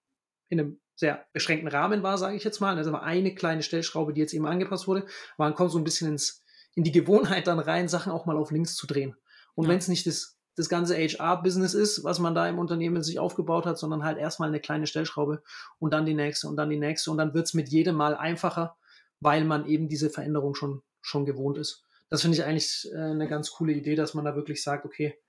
[0.49, 2.76] in einem sehr beschränkten Rahmen war, sage ich jetzt mal.
[2.76, 5.01] Das war eine kleine Stellschraube, die jetzt eben angepasst wurde.
[5.38, 6.43] Aber man kommt so ein bisschen ins,
[6.74, 9.16] in die Gewohnheit dann rein, Sachen auch mal auf links zu drehen.
[9.53, 9.72] Und ja.
[9.72, 13.65] wenn es nicht das das ganze HR-Business ist, was man da im Unternehmen sich aufgebaut
[13.65, 15.43] hat, sondern halt erstmal eine kleine Stellschraube
[15.79, 17.11] und dann die nächste und dann die nächste.
[17.11, 18.77] Und dann wird es mit jedem Mal einfacher,
[19.19, 21.83] weil man eben diese Veränderung schon, schon gewohnt ist.
[22.09, 25.19] Das finde ich eigentlich äh, eine ganz coole Idee, dass man da wirklich sagt, okay,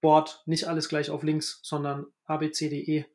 [0.00, 3.06] Board, nicht alles gleich auf links, sondern A, B, C, D, E.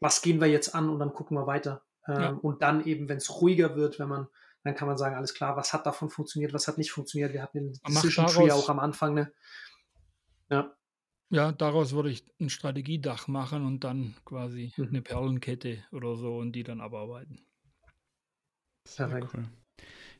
[0.00, 1.82] Was gehen wir jetzt an und dann gucken wir weiter.
[2.06, 2.38] Ähm, ja.
[2.42, 4.28] Und dann eben, wenn es ruhiger wird, wenn man,
[4.62, 7.32] dann kann man sagen, alles klar, was hat davon funktioniert, was hat nicht funktioniert.
[7.32, 9.14] Wir hatten den Decision Tree auch am Anfang.
[9.14, 9.32] Ne?
[10.50, 10.74] Ja.
[11.34, 14.86] Ja, daraus würde ich ein Strategiedach machen und dann quasi mhm.
[14.90, 17.40] eine Perlenkette oder so und die dann abarbeiten.
[18.86, 19.48] Sehr cool.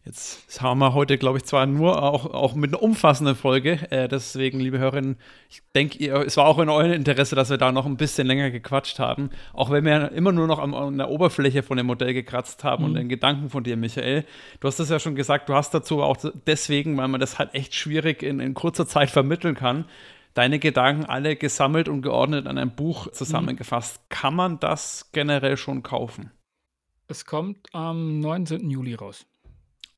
[0.05, 3.91] Jetzt haben wir heute, glaube ich, zwar nur auch, auch mit einer umfassenden Folge.
[3.93, 5.17] Äh, deswegen, liebe Hörerinnen,
[5.49, 8.51] ich denke, es war auch in eurem Interesse, dass wir da noch ein bisschen länger
[8.51, 9.31] gequatscht haben.
[9.53, 12.83] Auch wenn wir immer nur noch an, an der Oberfläche von dem Modell gekratzt haben
[12.83, 12.91] mhm.
[12.91, 14.25] und den Gedanken von dir, Michael.
[14.59, 17.55] Du hast es ja schon gesagt, du hast dazu auch deswegen, weil man das halt
[17.55, 19.85] echt schwierig in, in kurzer Zeit vermitteln kann,
[20.35, 24.01] deine Gedanken alle gesammelt und geordnet an ein Buch zusammengefasst.
[24.01, 24.09] Mhm.
[24.09, 26.30] Kann man das generell schon kaufen?
[27.07, 28.70] Es kommt am 19.
[28.70, 29.26] Juli raus.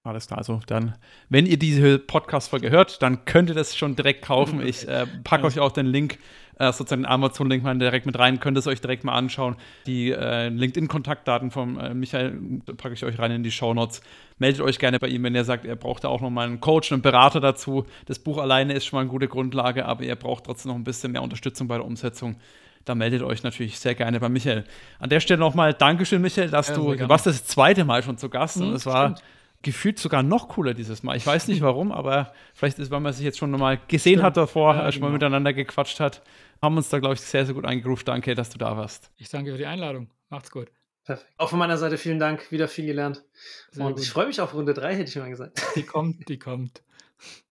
[0.07, 0.95] Alles klar, also dann,
[1.29, 4.65] wenn ihr diese Podcast-Folge hört, dann könnt ihr das schon direkt kaufen.
[4.65, 6.19] Ich äh, packe euch auch den Link,
[6.61, 9.57] äh, sozusagen den Amazon-Link mal direkt mit rein, könnt es euch direkt mal anschauen.
[9.87, 12.39] Die äh, LinkedIn-Kontaktdaten von äh, Michael
[12.77, 14.01] packe ich euch rein in die Show Notes.
[14.39, 16.93] Meldet euch gerne bei ihm, wenn ihr sagt, er braucht da auch nochmal einen Coach,
[16.93, 17.85] einen Berater dazu.
[18.07, 20.85] Das Buch alleine ist schon mal eine gute Grundlage, aber ihr braucht trotzdem noch ein
[20.85, 22.37] bisschen mehr Unterstützung bei der Umsetzung
[22.85, 24.63] da meldet euch natürlich sehr gerne bei Michael.
[25.01, 28.17] An der Stelle nochmal Dankeschön, Michael, dass ja, du, du warst das zweite Mal schon
[28.17, 29.23] zu Gast mhm, und es war stimmt
[29.63, 31.17] gefühlt sogar noch cooler dieses Mal.
[31.17, 34.37] Ich weiß nicht warum, aber vielleicht ist, weil man sich jetzt schon nochmal gesehen hat
[34.37, 35.15] davor, ja, schon mal genau.
[35.15, 36.23] miteinander gequatscht hat.
[36.63, 38.05] Haben uns da, glaube ich, sehr, sehr gut eingerufen.
[38.07, 39.11] Danke, dass du da warst.
[39.17, 40.09] Ich danke für die Einladung.
[40.31, 40.71] Macht's gut.
[41.05, 41.33] Perfekt.
[41.37, 42.51] Auch von meiner Seite vielen Dank.
[42.51, 43.25] Wieder viel gelernt.
[43.71, 44.03] Sehr Und gut.
[44.03, 45.63] ich freue mich auf Runde 3, hätte ich mal gesagt.
[45.77, 46.83] Die kommt, die kommt.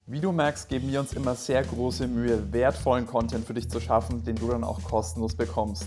[0.07, 3.81] Wie du merkst, geben wir uns immer sehr große Mühe, wertvollen Content für dich zu
[3.81, 5.87] schaffen, den du dann auch kostenlos bekommst.